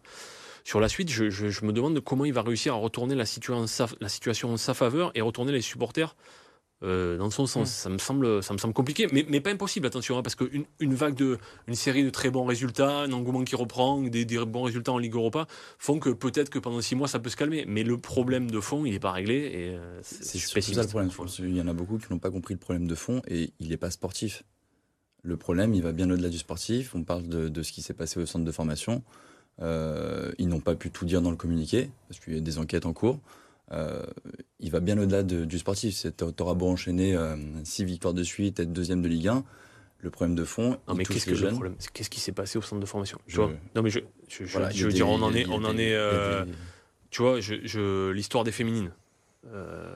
Sur 0.65 0.79
la 0.79 0.87
suite, 0.87 1.09
je, 1.09 1.29
je- 1.29 1.49
me 1.65 1.73
demande 1.73 1.99
comment 1.99 2.23
il 2.23 2.31
va 2.33 2.41
réussir 2.41 2.73
à 2.73 2.77
retourner 2.77 3.15
la 3.15 3.25
la 3.99 4.07
situation 4.09 4.53
en 4.53 4.57
sa 4.57 4.73
faveur 4.73 5.11
et 5.15 5.21
retourner 5.21 5.51
les 5.51 5.61
supporters 5.61 6.15
euh, 6.83 7.17
dans 7.17 7.29
son 7.29 7.45
sens. 7.45 7.69
Mm. 7.69 7.73
Ça, 7.83 7.89
me 7.89 7.97
semble, 7.97 8.43
ça 8.43 8.53
me 8.53 8.57
semble 8.59 8.73
compliqué, 8.73 9.07
mais, 9.11 9.25
mais 9.29 9.39
pas 9.41 9.49
impossible, 9.51 9.87
attention, 9.87 10.17
hein, 10.17 10.23
parce 10.23 10.35
qu'une 10.35 10.65
une 10.79 10.93
vague 10.93 11.15
de, 11.15 11.37
une 11.67 11.75
série 11.75 12.03
de 12.03 12.09
très 12.09 12.29
bons 12.29 12.45
résultats, 12.45 12.99
un 13.01 13.11
engouement 13.11 13.43
qui 13.43 13.55
reprend, 13.55 14.01
des, 14.01 14.25
des 14.25 14.37
bons 14.45 14.63
résultats 14.63 14.91
en 14.91 14.97
Ligue 14.97 15.15
Europa, 15.15 15.47
font 15.79 15.99
que 15.99 16.09
peut-être 16.09 16.49
que 16.49 16.59
pendant 16.59 16.81
six 16.81 16.95
mois 16.95 17.07
ça 17.07 17.19
peut 17.19 17.29
se 17.29 17.35
calmer. 17.37 17.65
Mais 17.67 17.83
le 17.83 17.97
problème 17.97 18.51
de 18.51 18.59
fond, 18.59 18.85
il 18.85 18.91
n'est 18.91 18.99
pas 18.99 19.11
réglé 19.11 19.35
et 19.35 19.69
euh, 19.75 19.99
c'est- 20.03 20.37
surtout 20.37 20.61
ça 20.73 20.81
le 20.81 20.87
problème. 20.87 21.09
qu'il 21.09 21.55
y 21.55 21.61
en 21.61 21.67
a 21.67 21.73
beaucoup 21.73 21.97
qui 21.97 22.05
n'ont 22.11 22.19
pas 22.19 22.31
compris 22.31 22.53
le 22.53 22.59
problème 22.59 22.87
de 22.87 22.95
fond 22.95 23.21
et 23.27 23.51
il 23.59 23.69
n'est 23.69 23.77
pas 23.77 23.91
sportif. 23.91 24.43
Le 25.21 25.37
problème, 25.37 25.73
il 25.73 25.81
va 25.81 25.93
bien 25.93 26.09
au-delà 26.11 26.27
du 26.29 26.37
sportif. 26.37 26.95
On 26.95 27.03
parle 27.03 27.27
de, 27.27 27.47
de 27.47 27.63
ce 27.63 27.71
qui 27.71 27.81
s'est 27.81 27.93
passé 27.93 28.19
au 28.19 28.25
centre 28.25 28.43
de 28.43 28.51
formation. 28.51 29.03
Euh, 29.61 30.31
ils 30.37 30.47
n'ont 30.49 30.59
pas 30.59 30.75
pu 30.75 30.89
tout 30.91 31.05
dire 31.05 31.21
dans 31.21 31.29
le 31.31 31.37
communiqué 31.37 31.89
parce 32.09 32.19
qu'il 32.19 32.33
y 32.33 32.37
a 32.37 32.41
des 32.41 32.57
enquêtes 32.57 32.85
en 32.85 32.91
cours. 32.93 33.19
Euh, 33.71 34.03
il 34.59 34.69
va 34.71 34.79
bien 34.81 34.97
au-delà 34.97 35.23
de- 35.23 35.45
du 35.45 35.57
sportif. 35.57 35.95
C'est- 35.95 36.11
T'auras 36.35 36.53
beau 36.53 36.67
enchaîner 36.67 37.15
euh, 37.15 37.35
six 37.63 37.85
victoires 37.85 38.13
de 38.13 38.23
suite, 38.23 38.59
être 38.59 38.73
deuxième 38.73 39.01
de 39.01 39.07
Ligue 39.07 39.29
1. 39.29 39.43
Le 39.99 40.09
problème 40.09 40.35
de 40.35 40.43
fond, 40.43 40.77
Non, 40.89 40.95
mais 40.95 41.05
qu'est-ce 41.05 41.25
que 41.25 41.31
le 41.31 41.49
problème 41.51 41.75
Qu'est-ce 41.93 42.09
qui 42.09 42.19
s'est 42.19 42.33
passé 42.33 42.57
au 42.57 42.61
centre 42.61 42.81
de 42.81 42.85
formation? 42.85 43.17
Tu 43.25 43.35
Je- 43.35 43.41
vois? 43.41 43.51
Non, 43.73 43.81
mais 43.81 43.89
je, 43.89 43.99
je, 44.27 44.43
je- 44.43 44.51
Voilà, 44.51 44.67
veux 44.67 44.87
des- 44.89 44.93
dire, 44.95 45.07
on 45.07 45.21
en 45.21 45.33
est, 45.33 45.45
on 45.47 45.63
en 45.63 45.77
est. 45.77 45.93
euh, 45.95 46.43
tu 47.09 47.21
vois, 47.21 47.39
je, 47.39 48.11
l'histoire 48.11 48.43
des 48.43 48.51
féminines. 48.51 48.91
Euh, 49.47 49.95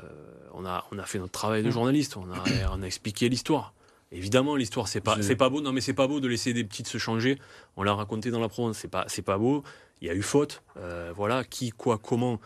on, 0.54 0.66
a, 0.66 0.86
on 0.92 0.98
a 0.98 1.04
fait 1.04 1.20
notre 1.20 1.32
travail 1.34 1.62
de 1.62 1.68
Mm. 1.68 1.72
journaliste, 1.72 2.16
on 2.18 2.32
a, 2.32 2.44
on 2.74 2.82
a 2.82 2.86
expliqué 2.86 3.28
l'histoire. 3.28 3.74
Évidemment, 4.14 4.56
l'histoire, 4.56 4.88
c'est 4.88 5.02
pas, 5.02 5.22
c'est 5.22 5.36
pas 5.36 5.50
beau. 5.50 5.60
Non, 5.60 5.74
mais 5.74 5.82
c'est 5.82 5.94
pas 5.94 6.08
beau 6.08 6.22
de 6.22 6.28
laisser 6.30 6.54
des 6.54 6.64
petites 6.64 6.88
se 6.88 6.98
changer. 6.98 7.38
On 7.76 7.84
l'a 7.84 7.94
raconté 7.94 8.32
dans 8.32 8.40
la 8.40 8.48
Provence, 8.48 8.78
c'est 8.78 8.88
pas, 8.88 9.04
c'est 9.10 9.22
pas 9.22 9.38
beau. 9.38 9.64
Il 10.02 10.08
y 10.08 10.10
a 10.10 10.14
eu 10.14 10.22
faute. 10.22 10.64
Euh, 10.78 11.12
voilà, 11.14 11.44
qui, 11.44 11.72
quoi, 11.72 11.98
comment? 11.98 12.40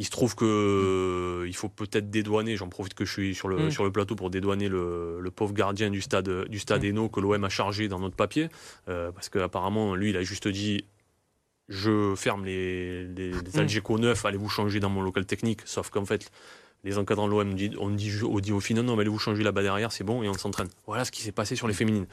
Il 0.00 0.04
se 0.04 0.10
trouve 0.10 0.34
que 0.36 0.44
euh, 0.44 1.48
il 1.48 1.54
faut 1.56 1.68
peut-être 1.68 2.08
dédouaner. 2.08 2.56
J'en 2.56 2.68
profite 2.68 2.94
que 2.94 3.04
je 3.04 3.12
suis 3.12 3.34
sur 3.34 3.48
le, 3.48 3.66
Mm. 3.66 3.70
sur 3.72 3.82
le 3.84 3.90
plateau 3.90 4.14
pour 4.14 4.30
dédouaner 4.30 4.68
le, 4.68 5.18
le 5.20 5.30
pauvre 5.32 5.52
gardien 5.52 5.90
du 5.90 6.00
stade, 6.00 6.46
du 6.48 6.58
stade 6.60 6.82
Mm. 6.82 6.86
Hainaut 6.86 7.08
que 7.08 7.18
l'OM 7.20 7.42
a 7.42 7.48
chargé 7.48 7.88
dans 7.88 7.98
notre 7.98 8.14
papier, 8.16 8.48
Euh, 8.88 9.10
parce 9.12 9.28
qu'apparemment, 9.28 9.94
lui, 9.96 10.10
il 10.10 10.16
a 10.16 10.22
juste 10.22 10.46
dit 10.48 10.84
je 11.68 12.14
ferme 12.16 12.44
les, 12.46 13.04
les, 13.08 13.30
les 13.32 13.36
Mm. 13.54 13.58
Algeco 13.58 13.98
9, 13.98 14.24
allez 14.24 14.38
vous 14.38 14.48
changer 14.48 14.80
dans 14.80 14.88
mon 14.88 15.02
local 15.02 15.26
technique? 15.26 15.60
Sauf 15.64 15.90
qu'en 15.90 16.04
fait, 16.06 16.30
les 16.84 16.96
encadrants 16.96 17.26
de 17.26 17.32
l'OM 17.32 17.52
dit, 17.54 17.72
on 17.78 17.90
dit, 17.90 18.12
on 18.22 18.38
dit 18.38 18.52
au 18.52 18.60
final, 18.60 18.84
non, 18.84 18.94
mais 18.94 19.00
allez 19.02 19.10
vous 19.10 19.18
changer 19.18 19.42
là-bas 19.42 19.62
derrière, 19.62 19.90
c'est 19.92 20.04
bon, 20.04 20.22
et 20.22 20.28
on 20.28 20.34
s'entraîne. 20.34 20.68
Voilà 20.86 21.04
ce 21.04 21.10
qui 21.10 21.22
s'est 21.22 21.32
passé 21.32 21.56
sur 21.56 21.66
les 21.66 21.74
féminines. 21.74 22.06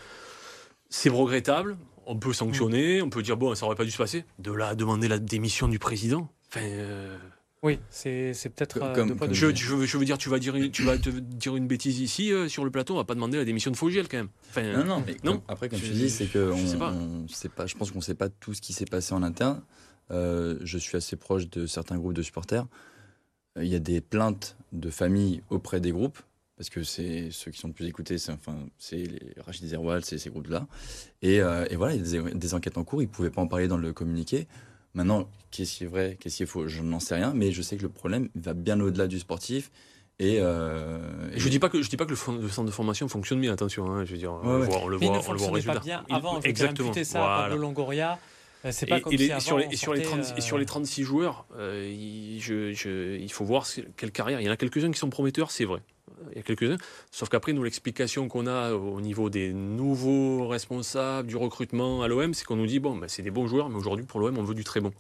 C'est 0.89 1.09
regrettable, 1.09 1.77
on 2.07 2.17
peut 2.17 2.33
sanctionner, 2.33 3.01
on 3.03 3.09
peut 3.11 3.21
dire, 3.21 3.37
bon, 3.37 3.53
ça 3.55 3.65
aurait 3.67 3.75
pas 3.75 3.85
dû 3.85 3.91
se 3.91 3.97
passer. 3.97 4.25
De 4.39 4.51
là 4.51 4.69
à 4.69 4.75
demander 4.75 5.07
la 5.07 5.19
démission 5.19 5.67
du 5.67 5.77
président. 5.79 6.29
Enfin, 6.49 6.61
euh, 6.63 7.17
Oui, 7.65 7.79
c'est 7.89 8.33
c'est 8.35 8.49
peut-être 8.49 8.79
Comme- 8.93 9.17
euh, 9.21 9.27
je, 9.31 9.47
veux, 9.47 9.85
je 9.85 9.97
veux 9.97 10.05
dire, 10.05 10.17
tu 10.19 10.29
vas 10.29 10.37
dire, 10.39 10.53
tu 10.71 10.83
vas 10.83 10.97
te 10.99 11.09
dire 11.09 11.55
une 11.55 11.67
bêtise 11.67 11.99
ici, 11.99 12.31
euh, 12.31 12.47
sur 12.47 12.63
le 12.63 12.69
plateau, 12.69 12.93
on 12.93 12.97
va 12.97 13.03
pas 13.05 13.15
demander 13.15 13.37
la 13.37 13.43
démission 13.45 13.71
de 13.71 13.75
Fogiel 13.75 14.07
quand 14.07 14.17
même. 14.17 14.29
Enfin, 14.49 14.61
Non, 14.71 14.85
non, 14.85 15.03
mais 15.05 15.17
non. 15.23 15.33
comme- 15.33 15.41
après, 15.47 15.67
comme 15.69 15.79
Je- 15.79 15.85
tu 15.85 15.91
dis, 15.91 16.09
c'est 16.11 16.27
que 16.27 16.47
je 16.49 16.51
on, 16.53 16.67
sais 16.67 16.77
pas. 16.77 16.91
on 16.93 17.27
sait 17.27 17.49
pas. 17.49 17.65
Je 17.65 17.75
pense 17.75 17.89
qu'on 17.91 17.97
ne 17.97 18.03
sait 18.03 18.13
pas 18.15 18.29
tout 18.29 18.53
ce 18.53 18.61
qui 18.61 18.71
s'est 18.71 18.85
passé 18.85 19.13
en 19.13 19.23
interne. 19.23 19.61
Euh, 20.11 20.59
je 20.61 20.77
suis 20.77 20.95
assez 20.95 21.15
proche 21.15 21.49
de 21.49 21.65
certains 21.65 21.97
groupes 21.97 22.13
de 22.13 22.21
supporters. 22.21 22.67
Il 23.59 23.65
y 23.67 23.75
a 23.75 23.79
des 23.79 23.99
plaintes 23.99 24.57
de 24.71 24.89
familles 24.91 25.41
auprès 25.49 25.79
des 25.81 25.91
groupes, 25.91 26.19
parce 26.57 26.69
que 26.69 26.83
c'est 26.83 27.29
ceux 27.31 27.49
qui 27.49 27.57
sont 27.59 27.69
le 27.69 27.73
plus 27.73 27.87
écoutés, 27.87 28.17
c'est 28.19 28.31
enfin, 28.31 28.57
c'est 28.77 28.97
les 28.97 29.33
Rachid 29.43 29.65
Zerwal, 29.65 30.05
c'est 30.05 30.19
ces 30.19 30.29
groupes-là. 30.29 30.67
Et, 31.23 31.41
euh, 31.41 31.65
et 31.71 31.77
voilà, 31.77 31.95
il 31.95 32.05
y 32.05 32.17
a 32.17 32.21
des, 32.21 32.31
des 32.35 32.53
enquêtes 32.53 32.77
en 32.77 32.83
cours, 32.83 33.01
ils 33.01 33.05
ne 33.07 33.11
pouvaient 33.11 33.31
pas 33.31 33.41
en 33.41 33.47
parler 33.47 33.67
dans 33.67 33.77
le 33.77 33.91
communiqué. 33.93 34.47
Maintenant, 34.95 35.29
qu'est-ce 35.51 35.77
qui 35.77 35.83
est 35.83 35.87
vrai, 35.87 36.17
qu'est-ce 36.19 36.37
qui 36.37 36.43
est 36.43 36.47
faux, 36.47 36.67
je 36.67 36.81
n'en 36.81 36.99
sais 36.99 37.15
rien, 37.15 37.33
mais 37.35 37.51
je 37.51 37.61
sais 37.61 37.77
que 37.77 37.83
le 37.83 37.89
problème 37.89 38.29
va 38.35 38.53
bien 38.53 38.79
au-delà 38.79 39.07
du 39.07 39.19
sportif. 39.19 39.69
Et, 40.19 40.37
euh, 40.39 40.97
Je 41.37 41.49
dis 41.49 41.59
pas 41.59 41.67
que 41.67 41.81
je 41.81 41.89
dis 41.89 41.97
pas 41.97 42.05
que 42.05 42.11
le, 42.11 42.15
fond- 42.15 42.37
le 42.41 42.47
centre 42.47 42.67
de 42.67 42.71
formation 42.71 43.07
fonctionne 43.09 43.41
bien, 43.41 43.51
attention. 43.51 43.91
hein, 43.91 44.05
je 44.05 44.13
veux 44.13 44.17
dire, 44.17 44.31
on, 44.31 44.59
Ouais, 44.61 44.65
voit, 44.65 44.77
on 44.83 44.87
le 44.87 44.97
Mais 44.97 45.05
il 45.07 45.09
voit, 45.09 45.17
on 45.27 45.33
le 45.33 45.37
voit 45.37 45.47
fonctionnait 45.49 45.61
pas 45.65 45.71
résultat. 45.73 45.79
bien 45.79 46.05
Il- 46.07 46.15
avant. 46.15 46.35
Veux 46.35 46.39
dire, 46.39 46.49
exactement. 46.49 46.93
ça 46.93 47.03
voilà. 47.19 47.35
à 47.35 47.41
Pablo 47.49 47.57
Longoria. 47.57 48.17
euh, 48.63 48.69
C'est 48.71 48.85
pas 48.85 48.97
Et- 48.97 49.01
comme 49.01 49.11
et 49.13 49.17
les- 49.17 49.25
si 49.25 49.31
avant, 49.33 49.39
sur, 49.41 49.57
les, 49.57 49.65
on 49.67 49.69
et 49.71 49.75
sur, 49.75 49.93
les 49.93 50.03
sortait, 50.05 50.21
30 50.23 50.37
et 50.37 50.41
sur 50.41 50.55
euh, 50.55 50.59
les 50.59 50.65
36 50.65 51.03
joueurs, 51.03 51.45
euh, 51.57 51.85
il, 51.93 52.39
je- 52.41 52.71
je- 52.71 53.17
il 53.19 53.31
faut 53.31 53.43
voir 53.43 53.67
quelle 53.97 54.11
carrière. 54.11 54.39
Il 54.39 54.45
y 54.45 54.49
en 54.49 54.53
a 54.53 54.57
quelques-uns 54.57 54.91
qui 54.91 54.97
sont 54.99 55.09
prometteurs, 55.09 55.51
c'est 55.51 55.65
vrai. 55.65 55.81
Il 56.31 56.37
y 56.37 56.39
a 56.39 56.43
quelques-uns. 56.43 56.77
Sauf 57.11 57.29
qu'après, 57.29 57.53
nous, 57.53 57.63
l'explication 57.63 58.27
qu'on 58.27 58.47
a 58.47 58.73
au 58.73 59.01
niveau 59.01 59.29
des 59.29 59.53
nouveaux 59.53 60.47
responsables 60.47 61.27
du 61.27 61.35
recrutement 61.35 62.01
à 62.03 62.07
l'OM, 62.07 62.33
c'est 62.33 62.45
qu'on 62.45 62.55
nous 62.55 62.67
dit 62.67 62.79
bon, 62.79 62.95
ben, 62.95 63.07
c'est 63.07 63.21
des 63.21 63.31
bons 63.31 63.47
joueurs, 63.47 63.69
mais 63.69 63.77
aujourd'hui, 63.77 64.05
pour 64.05 64.19
l'OM, 64.19 64.37
on 64.37 64.43
veut 64.43 64.55
du 64.55 64.63
très 64.63 64.81
bon. 64.81 64.93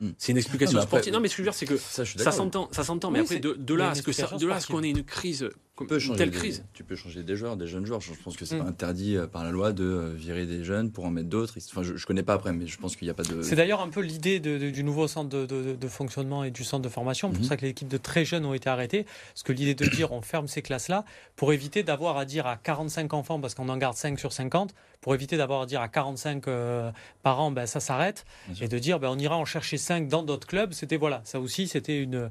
Hmm. 0.00 0.10
C'est 0.18 0.32
une 0.32 0.38
explication 0.38 0.78
après- 0.78 0.88
sportive. 0.88 1.12
Non, 1.12 1.20
mais 1.20 1.28
ce 1.28 1.36
que 1.36 1.38
je 1.38 1.42
veux 1.42 1.50
dire, 1.50 1.54
c'est 1.54 1.66
que 1.66 1.76
ça, 1.76 2.32
s'entend, 2.32 2.68
ça 2.72 2.84
s'entend. 2.84 3.08
Oui, 3.08 3.14
mais 3.14 3.20
après, 3.20 3.38
de, 3.38 3.74
là 3.74 3.90
à 3.90 3.94
ce 3.94 4.02
que 4.02 4.12
ça, 4.12 4.36
de 4.36 4.46
là 4.46 4.56
à 4.56 4.60
ce 4.60 4.66
qu'on 4.66 4.82
ait 4.82 4.90
une 4.90 5.04
crise, 5.04 5.48
Tu 5.78 5.86
peux 5.86 5.98
changer 5.98 6.18
telle 6.18 6.30
des- 6.30 6.38
crise. 6.38 6.64
Tu 6.72 6.84
peux 6.84 6.96
changer 6.96 7.22
des 7.22 7.36
joueurs, 7.36 7.56
des 7.56 7.66
jeunes 7.66 7.84
joueurs. 7.84 8.00
Je 8.00 8.12
pense 8.24 8.36
que 8.36 8.44
c'est 8.44 8.56
Mm. 8.56 8.62
pas 8.64 8.68
interdit 8.70 9.16
euh, 9.16 9.26
par 9.26 9.44
la 9.44 9.50
loi 9.50 9.72
de 9.72 9.84
euh, 9.84 10.12
virer 10.16 10.46
des 10.46 10.64
jeunes 10.64 10.90
pour 10.90 11.04
en 11.04 11.10
mettre 11.10 11.28
d'autres. 11.28 11.54
Enfin, 11.70 11.82
je, 11.82 11.96
je 11.96 12.06
connais 12.06 12.22
pas 12.22 12.32
après, 12.34 12.52
mais 12.52 12.66
je 12.66 12.78
pense 12.78 12.96
qu'il 12.96 13.06
n'y 13.06 13.10
a 13.10 13.14
pas 13.14 13.24
de. 13.24 13.42
C'est 13.42 13.56
d'ailleurs 13.56 13.80
un 13.82 13.88
peu 13.90 14.00
l'idée 14.00 14.40
de- 14.40 14.56
de- 14.58 14.70
du 14.70 14.82
nouveau 14.84 15.06
centre 15.06 15.28
de, 15.28 15.88
fonctionnement 15.88 16.44
et 16.44 16.50
du 16.50 16.64
centre 16.64 16.82
de 16.82 16.88
formation. 16.88 17.28
C'est 17.28 17.34
pour 17.36 17.42
Mhm. 17.44 17.48
ça 17.48 17.56
que 17.56 17.62
les 17.62 17.68
équipes 17.70 17.88
de 17.88 17.98
très 17.98 18.24
jeunes 18.24 18.44
ont 18.46 18.54
été 18.54 18.68
arrêtées. 18.70 19.04
Parce 19.34 19.42
que 19.42 19.52
l'idée 19.52 19.74
de 19.74 19.84
dire 20.00 20.12
on 20.12 20.22
ferme 20.22 20.48
ces 20.48 20.62
classes-là 20.62 21.04
pour 21.36 21.52
éviter 21.52 21.82
d'avoir 21.82 22.16
à 22.16 22.24
dire 22.24 22.46
à 22.46 22.56
45 22.56 23.12
enfants, 23.14 23.38
parce 23.40 23.54
qu'on 23.54 23.68
en 23.68 23.76
garde 23.76 23.96
5 23.96 24.18
sur 24.18 24.32
50, 24.32 24.74
pour 25.02 25.14
éviter 25.14 25.36
d'avoir 25.36 25.60
à 25.62 25.66
dire 25.66 25.80
à 25.82 25.88
45 25.88 26.48
euh, 26.48 26.90
parents, 27.22 27.50
ben, 27.50 27.66
ça 27.66 27.80
s'arrête. 27.80 28.24
Et 28.60 28.68
de 28.68 28.78
dire 28.78 28.98
ben, 28.98 29.08
on 29.10 29.18
ira 29.18 29.36
en 29.36 29.44
chercher 29.44 29.76
5 29.76 30.08
dans 30.08 30.22
d'autres 30.22 30.46
clubs. 30.46 30.72
C'était 30.72 30.96
voilà, 30.96 31.20
ça 31.24 31.38
aussi, 31.38 31.68
c'était 31.68 32.02
une, 32.02 32.30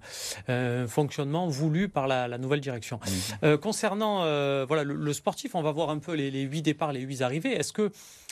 euh, 0.49 0.83
un 0.83 0.87
fonctionnement 0.87 1.47
voulu 1.47 1.89
par 1.89 2.07
la, 2.07 2.27
la 2.27 2.37
nouvelle 2.37 2.59
direction. 2.61 2.99
Mhm. 3.05 3.11
Euh, 3.43 3.57
concernant 3.57 4.23
euh, 4.23 4.65
voilà, 4.67 4.83
le, 4.83 5.13
sportif, 5.13 5.55
on 5.55 5.61
va 5.61 5.71
voir 5.71 5.89
un 5.89 5.99
peu 5.99 6.13
les, 6.13 6.41
8 6.41 6.61
départs, 6.61 6.91
les 6.91 7.01
8 7.01 7.21
arrivées. 7.21 7.51
Est-ce 7.51 7.73
que, 7.73 7.91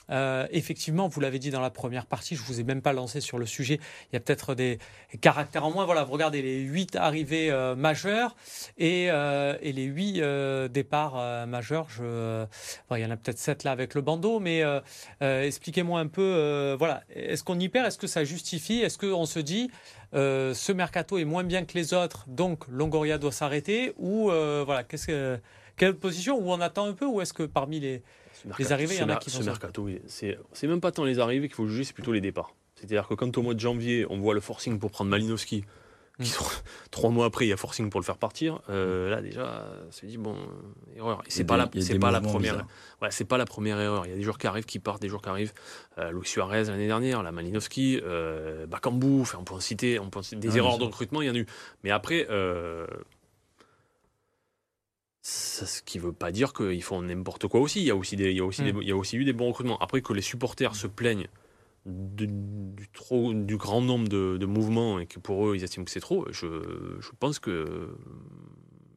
euh, 0.09 0.47
effectivement, 0.51 1.07
vous 1.07 1.19
l'avez 1.19 1.39
dit 1.39 1.49
dans 1.49 1.61
la 1.61 1.69
première 1.69 2.05
partie, 2.05 2.35
je 2.35 2.41
ne 2.41 2.47
vous 2.47 2.59
ai 2.59 2.63
même 2.63 2.81
pas 2.81 2.93
lancé 2.93 3.21
sur 3.21 3.37
le 3.37 3.45
sujet, 3.45 3.79
il 4.11 4.15
y 4.15 4.17
a 4.17 4.19
peut-être 4.19 4.55
des 4.55 4.79
caractères 5.21 5.65
en 5.65 5.71
moins. 5.71 5.85
Voilà, 5.85 6.03
vous 6.03 6.11
regardez 6.13 6.41
les 6.41 6.59
8 6.59 6.95
arrivées 6.95 7.51
euh, 7.51 7.75
majeures 7.75 8.35
et, 8.77 9.07
euh, 9.09 9.57
et 9.61 9.71
les 9.71 9.83
8 9.83 10.21
euh, 10.21 10.67
départs 10.67 11.47
majeurs. 11.47 11.87
Il 11.99 12.99
y 12.99 13.05
en 13.05 13.11
a 13.11 13.17
peut-être 13.17 13.39
7 13.39 13.63
là 13.63 13.71
avec 13.71 13.93
le 13.93 14.01
bandeau, 14.01 14.39
mais 14.39 14.63
expliquez-moi 15.21 15.99
un 15.99 16.07
peu, 16.07 16.75
voilà, 16.77 17.03
est-ce 17.13 17.43
qu'on 17.43 17.59
y 17.59 17.69
perd? 17.69 17.87
Est-ce 17.87 17.97
que 17.97 18.07
ça 18.07 18.23
justifie? 18.23 18.79
Est-ce 18.79 18.97
qu'on 18.97 19.25
se 19.25 19.39
dit 19.39 19.71
ce 20.13 20.71
mercato 20.71 21.17
est 21.17 21.25
moins 21.25 21.43
bien 21.43 21.65
que 21.65 21.73
les 21.73 21.93
autres, 21.93 22.25
donc 22.27 22.67
Longoria 22.67 23.17
doit 23.17 23.31
s'arrêter? 23.31 23.93
Ou 23.97 24.25
voilà, 24.25 24.83
quelle 24.83 25.95
position? 25.95 26.37
Ou 26.37 26.51
on 26.51 26.61
attend 26.61 26.85
un 26.85 26.93
peu? 26.93 27.05
Ou 27.05 27.21
est-ce 27.21 27.33
que 27.33 27.43
parmi 27.43 27.79
les. 27.79 28.03
Ce 28.41 28.47
mercato- 28.47 28.71
arrivées, 28.73 28.93
il 28.93 28.97
y 28.97 28.99
ce 28.99 29.03
en 29.03 29.09
a 29.09 29.15
qui 29.17 29.29
Ce 29.29 29.43
mercato, 29.43 29.83
oui, 29.83 30.01
c'est 30.07 30.37
c'est 30.51 30.67
même 30.67 30.81
pas 30.81 30.91
tant 30.91 31.03
les 31.03 31.19
arrivées 31.19 31.47
qu'il 31.47 31.55
faut 31.55 31.67
juger, 31.67 31.83
c'est 31.83 31.93
plutôt 31.93 32.13
les 32.13 32.21
départs. 32.21 32.53
C'est-à-dire 32.75 33.07
que 33.07 33.13
quand 33.13 33.37
au 33.37 33.41
mois 33.41 33.53
de 33.53 33.59
janvier, 33.59 34.05
on 34.09 34.17
voit 34.19 34.33
le 34.33 34.41
forcing 34.41 34.77
pour 34.79 34.91
prendre 34.91 35.09
Malinowski, 35.09 35.63
qui 36.19 36.27
sont- 36.27 36.43
trois 36.91 37.09
mois 37.11 37.25
après, 37.25 37.45
il 37.45 37.49
y 37.49 37.53
a 37.53 37.57
forcing 37.57 37.89
pour 37.89 37.99
le 37.99 38.05
faire 38.05 38.17
partir, 38.17 38.61
euh, 38.69 39.09
là 39.09 39.21
déjà, 39.21 39.65
se 39.89 40.05
dit, 40.05 40.17
bon, 40.17 40.35
euh, 40.35 40.97
erreur. 40.97 41.21
Et 41.25 41.29
c'est 41.31 41.43
pas, 41.43 41.55
des- 41.67 41.79
la, 41.79 41.85
c'est 41.85 41.97
pas 41.99 42.11
première. 42.21 42.65
Ouais, 43.01 43.09
c'est 43.11 43.25
pas 43.25 43.37
la 43.37 43.45
première 43.45 43.79
erreur. 43.79 44.05
Il 44.05 44.09
y 44.09 44.13
a 44.13 44.15
des 44.17 44.21
joueurs 44.23 44.37
qui 44.37 44.47
arrivent, 44.47 44.65
qui 44.65 44.79
partent, 44.79 45.01
des 45.01 45.07
joueurs 45.09 45.21
qui 45.21 45.29
arrivent. 45.29 45.53
Euh, 45.97 46.11
Luis 46.11 46.27
Suarez 46.27 46.65
l'année 46.65 46.87
dernière, 46.87 47.23
la 47.23 47.31
Malinowski, 47.31 47.99
euh, 48.03 48.65
Bakambu, 48.67 49.21
enfin, 49.21 49.37
on 49.41 49.43
peut 49.43 49.53
en 49.55 49.59
citer, 49.59 49.97
on 49.99 50.09
peut 50.09 50.19
en 50.19 50.23
citer 50.23 50.35
des 50.37 50.49
Ah, 50.53 50.57
erreurs 50.57 50.77
de 50.77 50.83
recrutement, 50.83 51.21
il 51.21 51.27
y 51.27 51.31
en 51.31 51.35
a 51.35 51.37
eu. 51.37 51.47
Mais 51.83 51.89
après, 51.91 52.27
euh, 55.23 55.65
ce 55.65 55.81
qui 55.83 55.97
ne 55.99 56.03
veut 56.03 56.11
pas 56.13 56.31
dire 56.31 56.53
qu'ils 56.53 56.83
font 56.83 57.01
n'importe 57.01 57.47
quoi 57.47 57.61
aussi. 57.61 57.79
Il 57.81 57.85
y 57.85 57.91
a 57.91 57.95
aussi, 57.95 58.15
des, 58.15 58.31
il 58.31 58.37
y 58.37 58.41
a 58.41 58.45
aussi, 58.45 58.61
Mm. 58.63 58.79
il 58.81 58.87
y 58.87 58.91
a 58.91 58.95
aussi 58.97 59.17
eu 59.17 59.25
des 59.25 59.33
bons 59.33 59.47
recrutements. 59.47 59.77
Après 59.79 60.01
que 60.01 60.13
les 60.13 60.21
supporters 60.21 60.75
se 60.75 60.87
plaignent 60.87 61.27
de- 61.85 62.25
du, 62.27 62.87
trop, 62.93 63.33
du 63.33 63.57
grand 63.57 63.81
nombre 63.81 64.07
de, 64.07 64.37
de 64.37 64.45
mouvements 64.45 64.99
et 64.99 65.05
que 65.05 65.19
pour 65.19 65.47
eux, 65.47 65.55
ils 65.55 65.63
estiment 65.63 65.83
que 65.85 65.91
c'est 65.91 65.99
trop, 65.99 66.25
je, 66.31 66.47
je 67.01 67.09
pense 67.19 67.39
que 67.39 67.89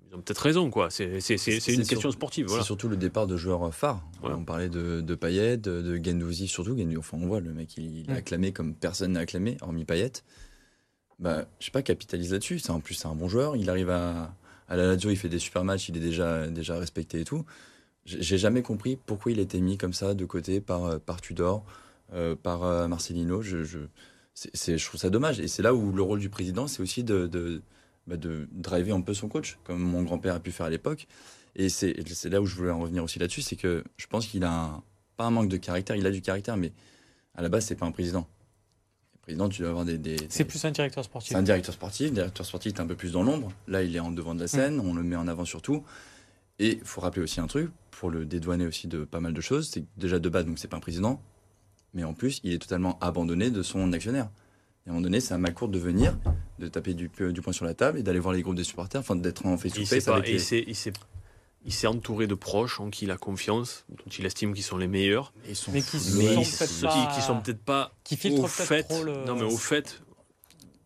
ils 0.09 0.15
ont 0.15 0.21
peut-être 0.21 0.39
raison. 0.39 0.71
quoi. 0.71 0.89
C'est 0.91 1.21
c'est- 1.21 1.37
c'est- 1.37 1.55
c'est 1.55 1.61
C'est 1.61 1.75
une 1.75 1.83
sur- 1.85 1.91
question 1.91 2.11
sportive. 2.12 2.47
Voilà. 2.47 2.62
C'est 2.62 2.67
surtout 2.67 2.89
le 2.89 2.97
départ 2.97 3.27
de 3.27 3.37
joueurs 3.37 3.73
phares. 3.75 4.03
Voilà. 4.21 4.37
On 4.37 4.45
parlait 4.45 4.69
de, 4.69 5.01
de 5.01 5.15
Payet, 5.17 5.57
de, 5.57 5.83
de 5.83 5.97
Gendouzi 6.03 6.47
surtout. 6.49 6.77
Gendouzi, 6.77 6.97
enfin, 6.97 7.19
on 7.21 7.27
voit 7.27 7.41
le 7.41 7.53
mec, 7.53 7.77
il, 7.77 7.99
il 8.01 8.11
est 8.11 8.12
Mm. 8.12 8.17
acclamé 8.17 8.53
comme 8.53 8.75
personne 8.75 9.12
n'a 9.12 9.21
acclamé, 9.21 9.57
hormis 9.62 9.85
Payet. 9.85 10.12
Bah, 11.19 11.47
je 11.61 11.65
sais 11.67 11.71
pas, 11.73 11.83
capitalise 11.83 12.33
là-dessus. 12.33 12.59
C'est 12.61 12.71
en 12.71 12.81
plus 12.81 12.95
c'est 12.95 13.09
un 13.09 13.15
bon 13.15 13.29
joueur. 13.29 13.57
Il 13.57 13.69
arrive 13.71 13.91
à 13.91 14.35
à 14.68 14.76
la 14.76 14.87
Lazio, 14.87 15.11
il 15.11 15.16
fait 15.16 15.29
des 15.29 15.38
super 15.38 15.64
matchs, 15.64 15.88
il 15.88 15.96
est 15.96 16.00
déjà 16.00 16.46
déjà 16.48 16.79
respecté 16.79 17.20
et 17.20 17.24
tout. 17.24 17.44
J'ai 18.05 18.38
jamais 18.38 18.62
compris 18.62 18.96
pourquoi 19.07 19.33
il 19.33 19.40
était 19.40 19.61
mis 19.61 19.79
comme 19.79 19.92
ça 19.92 20.14
de 20.14 20.24
côté 20.24 20.61
par 20.61 20.85
euh, 20.87 20.98
par 20.98 21.20
Tudor, 21.20 21.64
euh, 22.14 22.37
par 22.37 22.64
euh, 22.64 22.88
Marcelino. 22.88 23.42
Je, 23.42 23.64
je, 23.64 23.81
c'est- 24.35 24.79
je 24.79 24.87
trouve 24.87 25.00
ça 25.00 25.11
dommage. 25.11 25.40
Et 25.40 25.48
c'est 25.48 25.62
là 25.62 25.74
où 25.74 25.92
le 25.92 26.02
rôle 26.02 26.20
du 26.20 26.29
président, 26.31 26.66
c'est 26.68 26.83
aussi 26.83 27.02
de, 27.05 27.26
de, 27.26 27.62
bah, 28.07 28.16
de 28.16 28.48
driver 28.52 28.94
un 28.96 29.00
peu 29.00 29.14
son 29.14 29.29
coach, 29.29 29.59
comme 29.64 29.81
mon 29.81 30.02
grand-père 30.02 30.35
a 30.37 30.40
pu 30.40 30.52
faire 30.52 30.66
à 30.66 30.70
l'époque. 30.70 31.07
Et 31.57 31.68
c'est 31.68 31.94
là 32.26 32.40
où 32.42 32.46
je 32.46 32.55
voulais 32.57 32.70
en 32.70 32.81
revenir 32.81 33.02
aussi 33.05 33.18
là-dessus, 33.18 33.42
c'est 33.42 33.57
que 33.57 33.83
je 33.96 34.07
pense 34.07 34.26
qu'il 34.26 34.44
a 34.44 34.83
pas 35.16 35.24
un 35.24 35.31
manque 35.31 35.48
de 35.48 35.57
caractère, 35.57 35.96
il 35.96 36.07
a 36.07 36.11
du 36.11 36.20
caractère, 36.22 36.57
mais 36.57 36.72
à 37.35 37.42
la 37.42 37.48
base, 37.48 37.66
c'est 37.66 37.76
pas 37.76 37.87
un 37.87 37.92
président. 37.92 38.29
Président, 39.27 39.49
tu 39.49 39.61
dois 39.62 39.71
avoir 39.71 39.85
des. 39.85 39.99
des- 39.99 40.17
C'est 40.29 40.45
des- 40.45 40.49
plus 40.49 40.65
un 40.65 40.71
directeur 40.71 41.03
sportif. 41.05 41.31
c'est 41.33 41.37
un 41.37 41.43
directeur 41.43 41.75
sportif. 41.75 42.07
Le 42.09 42.15
directeur 42.15 42.47
sportif 42.47 42.75
est 42.75 42.81
un 42.81 42.87
peu 42.87 42.95
plus 42.95 43.11
dans 43.12 43.25
l'ombre. 43.25 43.51
Là, 43.67 43.83
il 43.83 43.95
est 43.97 44.01
en 44.01 44.12
devant 44.12 44.35
de 44.37 44.41
la 44.41 44.47
scène, 44.47 44.79
on 44.81 44.95
le 44.95 45.03
met 45.03 45.17
en 45.17 45.27
avant 45.27 45.45
surtout. 45.45 45.83
Et 46.61 46.79
il 46.81 46.85
faut 46.85 47.01
rappeler 47.01 47.23
aussi 47.23 47.41
un 47.41 47.49
truc, 47.49 47.71
pour 47.91 48.09
le 48.11 48.25
dédouaner 48.25 48.67
aussi 48.67 48.87
de 48.87 49.05
pas 49.05 49.19
mal 49.21 49.35
de 49.35 49.41
choses, 49.41 49.69
c'est 49.69 49.81
que 49.83 49.87
déjà 49.97 50.19
de 50.21 50.29
base, 50.29 50.47
donc 50.47 50.59
c'est 50.61 50.69
pas 50.69 50.77
un 50.77 50.81
président, 50.81 51.21
mais 51.93 52.05
en 52.05 52.15
plus, 52.15 52.41
il 52.45 52.53
est 52.53 52.59
totalement 52.59 52.99
abandonné 53.01 53.51
de 53.51 53.62
son 53.62 53.93
actionnaire. 53.93 54.31
Et 54.87 54.89
à 54.89 54.93
un 54.93 54.95
moment 54.95 55.03
donné, 55.03 55.19
c'est 55.21 55.35
à 55.35 55.39
Macourt 55.39 55.69
de 55.69 55.79
venir, 55.81 56.17
de 56.61 56.69
taper 56.69 56.95
du, 56.95 57.11
du 57.33 57.43
poing 57.43 57.53
sur 57.53 57.65
la 57.67 57.75
table 57.75 57.99
et 57.99 58.03
d'aller 58.05 58.21
voir 58.21 58.33
les 58.33 58.43
groupes 58.43 58.55
des 58.55 58.62
supporters, 58.65 59.01
enfin 59.01 59.17
d'être 59.17 59.45
en 59.45 59.59
face-to-face 59.59 60.07
avec 60.09 60.29
et 60.29 60.33
les... 60.35 60.65
il 60.69 60.75
il 61.66 61.72
s'est 61.72 61.87
entouré 61.88 62.26
de 62.26 62.35
proches 62.35 62.81
en 62.81 62.88
qui 62.90 63.05
il 63.05 63.11
a 63.11 63.16
confiance, 63.18 63.85
dont 63.90 64.11
il 64.18 64.24
estime 64.24 64.55
qu'ils 64.55 64.62
sont 64.64 64.79
les 64.79 64.87
meilleurs, 64.88 65.33
sont 65.52 65.72
Mais 65.72 65.83
qui 65.83 65.98
sont 65.98 66.18
qui, 66.18 67.14
qui 67.14 67.20
sont 67.22 67.40
peut-être 67.40 67.62
pas 67.64 67.92
Qui 68.05 68.14
au 68.14 68.18
peut-être 68.42 68.48
fait. 68.48 68.83
trop 68.85 69.02
le. 69.05 69.24
Non, 69.24 69.35
mais 69.35 69.42
au 69.42 69.57
fait. 69.59 70.00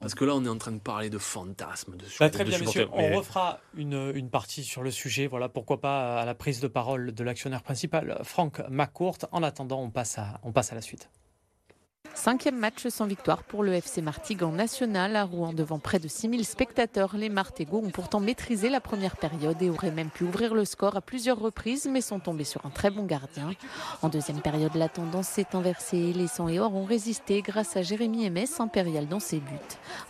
Parce 0.01 0.15
que 0.15 0.25
là, 0.25 0.35
on 0.35 0.43
est 0.47 0.49
en 0.49 0.57
train 0.57 0.73
de 0.73 0.79
parler 0.79 1.11
de 1.11 1.19
fantasmes, 1.19 1.95
de, 1.95 2.05
Bah, 2.19 2.31
très 2.31 2.45
de 2.45 2.49
bien, 2.49 2.59
messieurs. 2.59 2.89
mais- 2.97 3.13
On 3.13 3.19
refera 3.19 3.61
une, 3.77 4.11
une 4.15 4.31
partie 4.31 4.65
sur 4.65 4.83
le 4.83 4.91
sujet. 4.91 5.27
Voilà, 5.27 5.51
pourquoi 5.51 5.79
pas 5.83 6.19
à 6.19 6.25
la 6.25 6.35
prise 6.35 6.61
de 6.61 6.69
parole 6.69 7.13
de 7.13 7.23
l'actionnaire 7.23 7.63
principal, 7.63 8.19
Franck 8.25 8.63
McCourt. 8.71 9.19
En 9.31 9.43
attendant, 9.43 9.83
on 9.83 9.91
passe 9.91 10.17
à, 10.17 10.41
on 10.43 10.53
passe 10.53 10.73
à 10.73 10.75
la 10.75 10.81
suite. 10.81 11.11
Cinquième 12.23 12.59
match 12.59 12.87
sans 12.89 13.07
victoire 13.07 13.43
pour 13.45 13.63
le 13.63 13.73
FC 13.73 14.03
Martigues 14.03 14.43
en 14.43 14.53
national. 14.53 15.17
À 15.17 15.25
Rouen, 15.25 15.55
devant 15.55 15.79
près 15.79 15.99
de 15.99 16.07
6000 16.07 16.45
spectateurs, 16.45 17.17
les 17.17 17.31
Martégots 17.31 17.81
ont 17.83 17.89
pourtant 17.89 18.21
maîtrisé 18.21 18.69
la 18.69 18.79
première 18.79 19.17
période 19.17 19.57
et 19.63 19.71
auraient 19.71 19.91
même 19.91 20.11
pu 20.11 20.25
ouvrir 20.25 20.53
le 20.53 20.67
score 20.67 20.99
à 20.99 21.01
plusieurs 21.01 21.39
reprises, 21.39 21.89
mais 21.91 22.03
sont 22.03 22.21
tombés 22.21 22.45
sur 22.45 22.67
un 22.67 22.69
très 22.69 22.91
bon 22.91 23.07
gardien. 23.07 23.53
En 24.03 24.11
deuxième 24.11 24.43
période, 24.43 24.75
la 24.75 24.91
tendance 24.91 25.29
s'est 25.29 25.47
inversée. 25.55 26.13
Les 26.13 26.27
100 26.27 26.49
et 26.49 26.61
or 26.61 26.75
ont 26.75 26.85
résisté 26.85 27.41
grâce 27.41 27.79
à 27.79 27.81
Jérémy 27.81 28.29
Ms, 28.29 28.61
impérial 28.61 29.09
dans 29.09 29.19
ses 29.19 29.39
buts. 29.39 29.57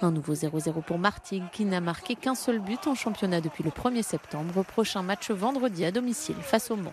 Un 0.02 0.10
nouveau 0.10 0.34
0-0 0.34 0.82
pour 0.82 0.98
Martigues, 0.98 1.48
qui 1.52 1.64
n'a 1.64 1.80
marqué 1.80 2.16
qu'un 2.16 2.34
seul 2.34 2.58
but 2.58 2.88
en 2.88 2.96
championnat 2.96 3.40
depuis 3.40 3.62
le 3.62 3.70
1er 3.70 4.02
septembre. 4.02 4.64
Prochain 4.64 5.02
match 5.02 5.30
vendredi 5.30 5.84
à 5.84 5.92
domicile 5.92 6.34
face 6.42 6.72
au 6.72 6.76
Mans. 6.76 6.92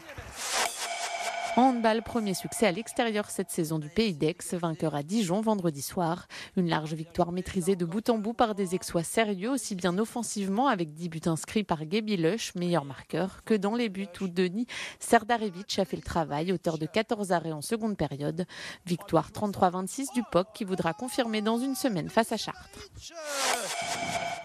Handball, 1.58 2.04
premier 2.04 2.36
succès 2.36 2.68
à 2.68 2.72
l'extérieur 2.72 3.32
cette 3.32 3.50
saison 3.50 3.80
du 3.80 3.90
Pays 3.90 4.14
d'Aix, 4.14 4.38
vainqueur 4.54 4.94
à 4.94 5.02
Dijon 5.02 5.42
vendredi 5.42 5.82
soir. 5.82 6.28
Une 6.56 6.70
large 6.70 6.94
victoire 6.94 7.32
maîtrisée 7.32 7.76
de 7.76 7.84
bout 7.84 8.08
en 8.12 8.20
bout 8.20 8.36
par 8.36 8.54
des 8.54 8.76
exploits 8.76 9.02
sérieux, 9.02 9.50
aussi 9.50 9.74
bien 9.74 9.98
offensivement 9.98 10.68
avec 10.68 10.94
10 10.94 11.10
buts 11.10 11.22
inscrits 11.26 11.64
par 11.64 11.84
Gaby 11.84 12.16
Lush, 12.16 12.54
meilleur 12.54 12.86
marqueur, 12.86 13.44
que 13.44 13.56
dans 13.56 13.74
les 13.74 13.90
buts 13.90 14.06
où 14.22 14.28
Denis 14.28 14.68
Serdarevic 15.00 15.80
a 15.80 15.86
fait 15.86 15.98
le 15.98 16.04
travail, 16.04 16.52
auteur 16.52 16.78
de 16.78 16.86
14 16.86 17.32
arrêts 17.32 17.52
en 17.52 17.64
seconde 17.64 17.98
période. 17.98 18.46
Victoire 18.86 19.32
33-26 19.32 20.14
du 20.14 20.22
POC 20.32 20.54
qui 20.54 20.64
voudra 20.64 20.94
confirmer 20.94 21.42
dans 21.42 21.58
une 21.58 21.74
semaine 21.74 22.10
face 22.10 22.32
à 22.32 22.38
Chartres. 22.38 22.62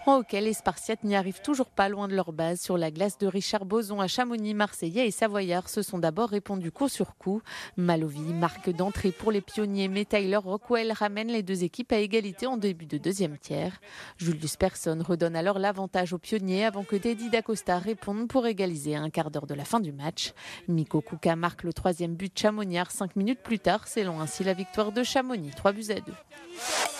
Hockey, 0.05 0.41
les 0.41 0.51
Spartiates 0.51 1.05
n'y 1.05 1.15
arrivent 1.15 1.41
toujours 1.41 1.69
pas 1.69 1.87
loin 1.87 2.09
de 2.09 2.15
leur 2.15 2.33
base. 2.33 2.59
Sur 2.59 2.77
la 2.77 2.91
glace 2.91 3.17
de 3.17 3.25
Richard 3.25 3.63
Boson 3.63 4.01
à 4.01 4.07
Chamonix, 4.07 4.53
Marseillais 4.53 5.07
et 5.07 5.11
Savoyards 5.11 5.69
se 5.69 5.81
sont 5.81 5.97
d'abord 5.97 6.29
répondus 6.29 6.71
coup 6.71 6.89
sur 6.89 7.15
coup. 7.15 7.41
Malovi 7.77 8.19
marque 8.19 8.69
d'entrée 8.69 9.13
pour 9.13 9.31
les 9.31 9.39
pionniers, 9.39 9.87
mais 9.87 10.03
Tyler 10.03 10.35
Rockwell 10.35 10.91
ramène 10.91 11.29
les 11.29 11.41
deux 11.41 11.63
équipes 11.63 11.93
à 11.93 11.99
égalité 11.99 12.47
en 12.47 12.57
début 12.57 12.85
de 12.85 12.97
deuxième 12.97 13.37
tiers. 13.37 13.79
Julius 14.17 14.57
Persson 14.57 15.01
redonne 15.07 15.37
alors 15.37 15.57
l'avantage 15.57 16.11
aux 16.11 16.17
pionniers 16.17 16.65
avant 16.65 16.83
que 16.83 16.97
Teddy 16.97 17.29
Dacosta 17.29 17.79
réponde 17.79 18.27
pour 18.27 18.45
égaliser 18.45 18.97
à 18.97 19.01
un 19.01 19.09
quart 19.09 19.31
d'heure 19.31 19.47
de 19.47 19.53
la 19.53 19.63
fin 19.63 19.79
du 19.79 19.93
match. 19.93 20.33
Miko 20.67 20.99
Kuka 20.99 21.37
marque 21.37 21.63
le 21.63 21.71
troisième 21.71 22.15
but 22.15 22.37
Chamoniard 22.37 22.91
cinq 22.91 23.15
minutes 23.15 23.41
plus 23.41 23.59
tard, 23.59 23.87
scellant 23.87 24.19
ainsi 24.19 24.43
la 24.43 24.53
victoire 24.53 24.91
de 24.91 25.03
Chamonix, 25.03 25.51
3 25.55 25.71
buts 25.71 25.91
à 25.91 26.01
2. 26.01 26.92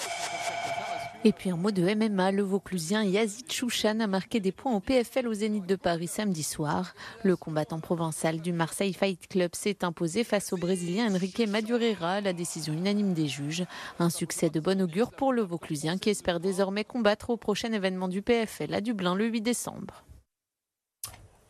Et 1.25 1.31
puis 1.31 1.49
un 1.49 1.55
mot 1.55 1.71
de 1.71 1.83
MMA, 1.83 2.33
le 2.33 2.43
Vauclusien 2.43 3.01
Yazid 3.05 3.49
Chouchan 3.49 4.01
a 4.01 4.07
marqué 4.07 4.41
des 4.41 4.51
points 4.51 4.75
au 4.75 4.81
PFL 4.81 5.25
au 5.25 5.33
Zénith 5.33 5.65
de 5.65 5.77
Paris 5.77 6.07
samedi 6.07 6.43
soir. 6.43 6.93
Le 7.23 7.37
combattant 7.37 7.79
provençal 7.79 8.41
du 8.41 8.51
Marseille 8.51 8.91
Fight 8.91 9.29
Club 9.29 9.55
s'est 9.55 9.85
imposé 9.85 10.25
face 10.25 10.51
au 10.51 10.57
Brésilien 10.57 11.09
Enrique 11.09 11.47
Madureira, 11.47 12.19
la 12.19 12.33
décision 12.33 12.73
unanime 12.73 13.13
des 13.13 13.29
juges. 13.29 13.63
Un 13.99 14.09
succès 14.09 14.49
de 14.49 14.59
bon 14.59 14.81
augure 14.81 15.11
pour 15.11 15.31
le 15.31 15.43
Vauclusien 15.43 15.97
qui 15.97 16.09
espère 16.09 16.41
désormais 16.41 16.83
combattre 16.83 17.29
au 17.29 17.37
prochain 17.37 17.71
événement 17.71 18.09
du 18.09 18.21
PFL 18.21 18.73
à 18.73 18.81
Dublin 18.81 19.15
le 19.15 19.25
8 19.27 19.39
décembre. 19.39 20.03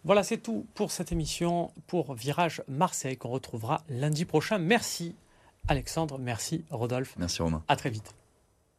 Voilà, 0.03 0.21
c'est 0.21 0.37
tout 0.37 0.67
pour 0.75 0.91
cette 0.91 1.11
émission 1.11 1.71
pour 1.87 2.13
Virage 2.13 2.61
Marseille 2.67 3.17
qu'on 3.17 3.29
retrouvera 3.29 3.81
lundi 3.89 4.25
prochain. 4.25 4.59
Merci 4.59 5.15
Alexandre, 5.67 6.19
merci 6.19 6.63
Rodolphe. 6.69 7.15
Merci 7.17 7.41
Romain. 7.41 7.63
À 7.67 7.75
très 7.75 7.89
vite. 7.89 8.13